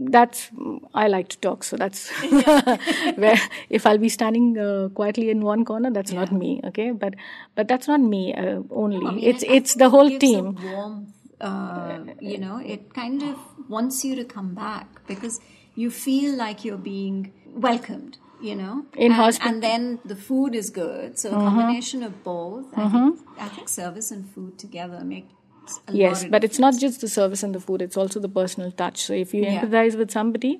that's 0.00 0.50
I 0.94 1.08
like 1.08 1.28
to 1.28 1.38
talk, 1.38 1.64
so 1.64 1.76
that's 1.76 2.10
where 3.16 3.38
if 3.68 3.86
I'll 3.86 3.98
be 3.98 4.08
standing 4.08 4.58
uh, 4.58 4.88
quietly 4.94 5.30
in 5.30 5.42
one 5.42 5.64
corner, 5.64 5.90
that's 5.90 6.12
not 6.12 6.32
me. 6.32 6.60
Okay, 6.64 6.90
but 6.92 7.14
but 7.54 7.68
that's 7.68 7.86
not 7.88 8.00
me 8.00 8.34
uh, 8.34 8.62
only. 8.70 9.24
it's 9.26 9.44
it's 9.46 9.74
the 9.74 9.90
whole 9.90 10.18
team. 10.18 10.56
Warmth, 10.62 11.08
uh, 11.40 11.98
you 12.20 12.38
know, 12.38 12.56
it 12.58 12.94
kind 12.94 13.22
of 13.22 13.36
wants 13.68 14.04
you 14.04 14.16
to 14.16 14.24
come 14.24 14.54
back 14.54 15.06
because 15.06 15.40
you 15.74 15.90
feel 15.90 16.36
like 16.36 16.64
you're 16.64 16.78
being 16.78 17.32
welcomed. 17.46 18.18
You 18.40 18.54
know, 18.56 18.86
In 18.96 19.12
and, 19.12 19.20
hospi- 19.20 19.46
and 19.46 19.62
then 19.62 19.98
the 20.02 20.16
food 20.16 20.54
is 20.54 20.70
good. 20.70 21.18
So 21.18 21.28
a 21.28 21.32
combination 21.34 22.02
of 22.02 22.24
both. 22.24 22.64
I, 22.74 22.88
think, 22.88 23.18
I 23.38 23.48
think 23.48 23.68
service 23.68 24.10
and 24.10 24.26
food 24.30 24.58
together 24.58 25.04
makes 25.04 25.30
a 25.88 25.92
Yes, 25.96 26.24
but 26.34 26.44
it's 26.44 26.58
not 26.58 26.74
just 26.84 27.00
the 27.00 27.08
service 27.08 27.42
and 27.42 27.54
the 27.54 27.60
food; 27.60 27.82
it's 27.82 27.96
also 27.96 28.20
the 28.20 28.28
personal 28.28 28.70
touch. 28.72 28.98
So 29.08 29.12
if 29.14 29.34
you 29.34 29.42
Yeah. 29.44 29.60
empathize 29.60 29.96
with 30.02 30.10
somebody, 30.10 30.52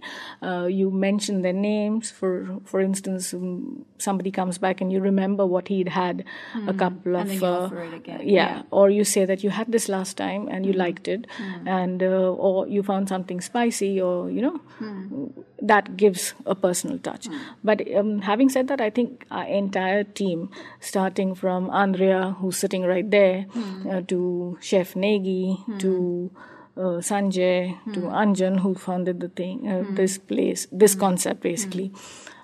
uh, 0.43 0.67
you 0.79 0.91
mention 0.91 1.43
their 1.43 1.53
names. 1.53 2.11
For 2.11 2.33
for 2.65 2.81
instance, 2.81 3.33
um, 3.35 3.85
somebody 3.99 4.31
comes 4.31 4.59
back 4.59 4.81
and 4.81 4.93
you 4.93 5.01
remember 5.01 5.47
what 5.47 5.69
he'd 5.69 5.89
had 5.89 6.25
a 6.67 6.75
couple 6.75 7.17
of 7.17 7.23
Hmm. 7.23 7.29
then 7.29 7.37
you 7.41 7.47
uh, 7.47 7.65
offer 7.67 7.83
it 7.89 7.95
again. 7.95 8.21
Yeah. 8.23 8.29
Yeah. 8.41 8.57
Hmm. 8.63 8.79
or 8.81 8.91
you 8.91 9.05
say 9.05 9.25
that 9.33 9.45
you 9.45 9.51
had 9.61 9.73
this 9.79 9.89
last 9.97 10.17
time 10.17 10.49
and 10.49 10.67
you 10.67 10.73
liked 10.85 11.09
it, 11.17 11.27
and 11.67 12.03
uh, 12.03 12.33
or 12.49 12.67
you 12.69 12.83
found 12.83 13.09
something 13.09 13.41
spicy, 13.41 13.93
or 14.01 14.31
you 14.31 14.43
know, 14.49 14.57
Hmm. 14.81 15.27
that 15.71 15.89
gives 16.03 16.33
a 16.47 16.55
personal 16.55 16.99
touch. 16.99 17.29
But 17.63 17.83
um, 18.03 18.11
having 18.23 18.49
said 18.49 18.69
that, 18.69 18.81
I 18.81 18.91
think 18.99 19.27
our 19.31 19.45
entire 19.45 20.05
team, 20.05 20.49
starting 20.81 21.35
from 21.35 21.69
Andrea, 21.71 22.37
who's 22.41 22.57
sitting 22.57 22.85
right 22.85 23.11
there, 23.11 23.47
uh, 23.91 24.01
to 24.13 24.57
Chef 24.61 24.95
Negi, 25.05 25.43
to 25.81 26.31
uh, 26.77 27.01
Sanjay, 27.11 27.77
to 27.95 28.01
Anjan, 28.23 28.61
who 28.61 28.75
founded 28.75 29.21
the 29.21 29.29
thing, 29.29 29.69
uh, 29.69 29.85
this 30.01 30.19
place, 30.19 30.67
this 30.73 30.95
concept 30.95 31.41
basically. 31.43 31.93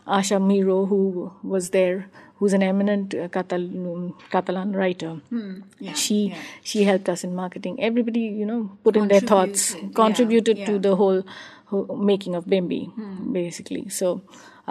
Asha 0.06 0.38
Miro, 0.48 0.86
who 0.86 1.32
was 1.42 1.70
there, 1.70 2.06
who's 2.36 2.52
an 2.52 2.62
eminent 2.62 3.14
uh, 3.14 3.26
Catal- 3.36 3.70
um, 3.92 4.14
Catalan 4.30 4.72
writer. 4.80 5.12
she 6.02 6.18
she 6.62 6.84
helped 6.90 7.08
us 7.14 7.24
in 7.28 7.34
marketing. 7.34 7.80
Everybody, 7.88 8.20
you 8.42 8.46
know, 8.50 8.60
put 8.84 8.96
in 8.96 9.08
their 9.08 9.20
thoughts, 9.32 9.64
Contributed, 10.02 10.58
yeah, 10.58 10.66
to 10.66 10.78
the 10.88 10.94
whole, 11.00 11.22
whole 11.72 11.96
making 12.10 12.36
of 12.36 12.44
Bembi, 12.54 12.82
basically. 13.32 13.88
So 13.88 14.22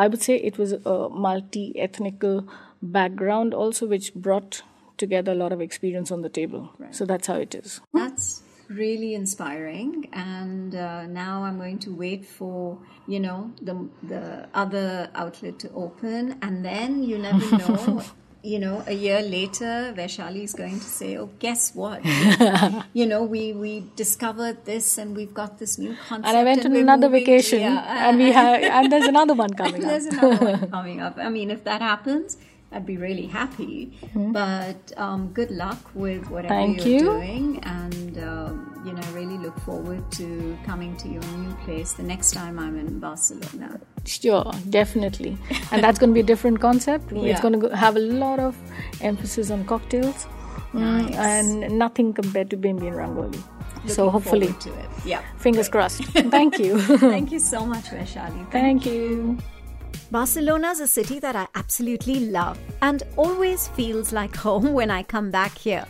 I 0.03 0.07
would 0.07 0.21
say 0.21 0.35
it 0.51 0.57
was 0.57 0.71
a 0.73 0.95
multi-ethnical 1.09 2.47
background 2.81 3.53
also, 3.53 3.87
which 3.87 4.13
brought 4.13 4.61
together 4.97 5.31
a 5.31 5.35
lot 5.35 5.51
of 5.51 5.61
experience 5.61 6.11
on 6.11 6.21
the 6.21 6.29
table. 6.29 6.71
So 6.91 7.05
that's 7.05 7.27
how 7.27 7.35
it 7.35 7.55
is. 7.55 7.81
That's 7.93 8.43
really 8.69 9.13
inspiring. 9.13 10.09
And 10.13 10.75
uh, 10.75 11.05
now 11.07 11.43
I'm 11.43 11.57
going 11.57 11.79
to 11.79 11.95
wait 11.95 12.25
for 12.25 12.79
you 13.07 13.19
know 13.19 13.51
the 13.61 13.87
the 14.03 14.47
other 14.53 15.09
outlet 15.13 15.59
to 15.59 15.71
open, 15.73 16.37
and 16.41 16.65
then 16.65 17.03
you 17.03 17.17
never 17.17 17.57
know. 17.57 18.03
You 18.45 18.59
know, 18.59 18.83
a 18.85 18.93
year 18.93 19.23
later, 19.23 19.91
Vaishali 19.97 20.43
is 20.43 20.53
going 20.53 20.77
to 20.79 20.85
say, 20.85 21.17
"Oh, 21.17 21.31
guess 21.39 21.73
what? 21.73 22.05
you 22.93 23.07
know, 23.07 23.23
we 23.23 23.53
we 23.53 23.89
discovered 23.95 24.65
this, 24.65 24.99
and 24.99 25.17
we've 25.17 25.33
got 25.33 25.57
this 25.57 25.79
new 25.79 25.95
concept." 26.07 26.27
And 26.27 26.37
I 26.37 26.43
went 26.43 26.63
on 26.63 26.75
another 26.75 27.09
vacation, 27.09 27.61
yeah, 27.61 28.07
and 28.07 28.19
we 28.19 28.31
have, 28.31 28.61
and 28.61 28.91
there's 28.91 29.07
another 29.07 29.33
one 29.33 29.51
coming 29.55 29.83
up. 29.83 29.89
there's 29.89 30.05
another 30.05 30.45
one 30.45 30.69
coming 30.69 31.01
up. 31.01 31.17
I 31.17 31.29
mean, 31.29 31.49
if 31.49 31.63
that 31.63 31.81
happens, 31.81 32.37
I'd 32.71 32.85
be 32.85 32.97
really 32.97 33.27
happy. 33.27 33.97
But 34.13 34.91
um, 34.97 35.29
good 35.33 35.49
luck 35.51 35.79
with 35.93 36.29
whatever 36.29 36.53
Mm-hmm. 36.53 36.73
Thank 36.73 36.85
you're 36.85 36.93
you. 36.99 36.99
doing, 36.99 37.59
and 37.63 38.17
um, 38.19 38.81
you 38.85 38.91
know, 38.93 39.01
really 39.13 39.37
look 39.37 39.57
forward 39.61 40.03
to 40.13 40.57
coming 40.65 40.95
to 40.97 41.07
your 41.07 41.23
new 41.37 41.53
place 41.65 41.93
the 41.93 42.03
next 42.03 42.31
time 42.31 42.59
I'm 42.59 42.77
in 42.77 42.99
Barcelona. 42.99 43.79
Sure, 44.05 44.51
definitely. 44.69 45.37
And 45.71 45.83
that's 45.83 45.97
going 45.99 46.09
to 46.09 46.13
be 46.13 46.19
a 46.19 46.23
different 46.33 46.59
concept. 46.59 47.11
Yeah. 47.15 47.31
It's 47.31 47.41
going 47.41 47.59
to 47.59 47.69
have 47.75 47.95
a 47.95 47.99
lot 47.99 48.39
of 48.39 48.55
emphasis 49.01 49.49
on 49.51 49.63
cocktails 49.65 50.27
Nice. 50.73 51.15
and 51.15 51.77
nothing 51.79 52.13
compared 52.13 52.49
to 52.49 52.57
Bembi 52.57 52.87
and 52.87 52.95
Rangoli. 52.97 53.41
so 53.87 54.09
hopefully, 54.09 54.53
to 54.59 54.73
it. 54.73 54.89
Yeah. 55.05 55.21
fingers 55.37 55.69
crossed. 55.69 56.03
Thank 56.37 56.59
you. 56.59 56.79
Thank 56.97 57.31
you 57.31 57.39
so 57.39 57.65
much, 57.65 57.85
Vaishali. 57.85 58.51
Thank 58.59 58.85
you. 58.85 59.37
Barcelona's 60.11 60.79
a 60.79 60.87
city 60.87 61.19
that 61.19 61.35
I 61.35 61.47
absolutely 61.55 62.27
love 62.27 62.59
and 62.81 63.01
always 63.17 63.67
feels 63.69 64.13
like 64.13 64.35
home 64.35 64.71
when 64.73 64.91
I 64.91 65.01
come 65.01 65.31
back 65.31 65.57
here. 65.57 65.85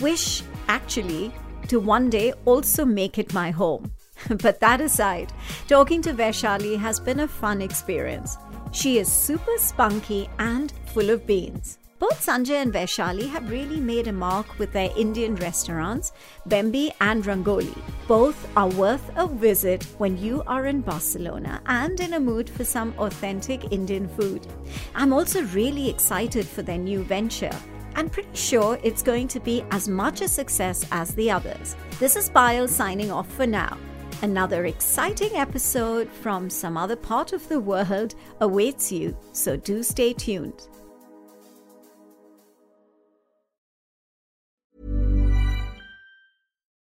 Wish, 0.00 0.42
actually, 0.68 1.32
to 1.66 1.80
one 1.80 2.10
day 2.10 2.32
also 2.44 2.84
make 2.84 3.18
it 3.18 3.34
my 3.34 3.50
home. 3.50 3.90
but 4.42 4.60
that 4.60 4.80
aside, 4.80 5.32
talking 5.66 6.00
to 6.02 6.12
Vaishali 6.12 6.78
has 6.78 7.00
been 7.00 7.20
a 7.20 7.28
fun 7.28 7.60
experience. 7.60 8.38
She 8.72 8.98
is 8.98 9.10
super 9.10 9.58
spunky 9.58 10.30
and 10.38 10.72
full 10.86 11.10
of 11.10 11.26
beans. 11.26 11.79
Both 12.00 12.24
Sanjay 12.24 12.62
and 12.62 12.72
Vaishali 12.72 13.28
have 13.28 13.50
really 13.50 13.78
made 13.78 14.08
a 14.08 14.12
mark 14.12 14.58
with 14.58 14.72
their 14.72 14.88
Indian 14.96 15.34
restaurants, 15.34 16.12
Bembi 16.48 16.90
and 17.02 17.22
Rangoli. 17.22 17.78
Both 18.08 18.48
are 18.56 18.70
worth 18.70 19.12
a 19.16 19.28
visit 19.28 19.84
when 19.98 20.16
you 20.16 20.42
are 20.46 20.64
in 20.64 20.80
Barcelona 20.80 21.60
and 21.66 22.00
in 22.00 22.14
a 22.14 22.20
mood 22.20 22.48
for 22.48 22.64
some 22.64 22.94
authentic 22.98 23.70
Indian 23.70 24.08
food. 24.08 24.46
I'm 24.94 25.12
also 25.12 25.42
really 25.48 25.90
excited 25.90 26.46
for 26.46 26.62
their 26.62 26.78
new 26.78 27.02
venture. 27.02 27.54
I'm 27.94 28.08
pretty 28.08 28.34
sure 28.34 28.78
it's 28.82 29.02
going 29.02 29.28
to 29.28 29.40
be 29.40 29.62
as 29.70 29.86
much 29.86 30.22
a 30.22 30.28
success 30.28 30.86
as 30.92 31.14
the 31.14 31.30
others. 31.30 31.76
This 31.98 32.16
is 32.16 32.30
Payal 32.30 32.66
signing 32.66 33.10
off 33.10 33.30
for 33.30 33.46
now. 33.46 33.76
Another 34.22 34.64
exciting 34.64 35.36
episode 35.36 36.10
from 36.10 36.48
some 36.48 36.78
other 36.78 36.96
part 36.96 37.34
of 37.34 37.46
the 37.50 37.60
world 37.60 38.14
awaits 38.40 38.90
you, 38.90 39.14
so 39.32 39.54
do 39.54 39.82
stay 39.82 40.14
tuned. 40.14 40.66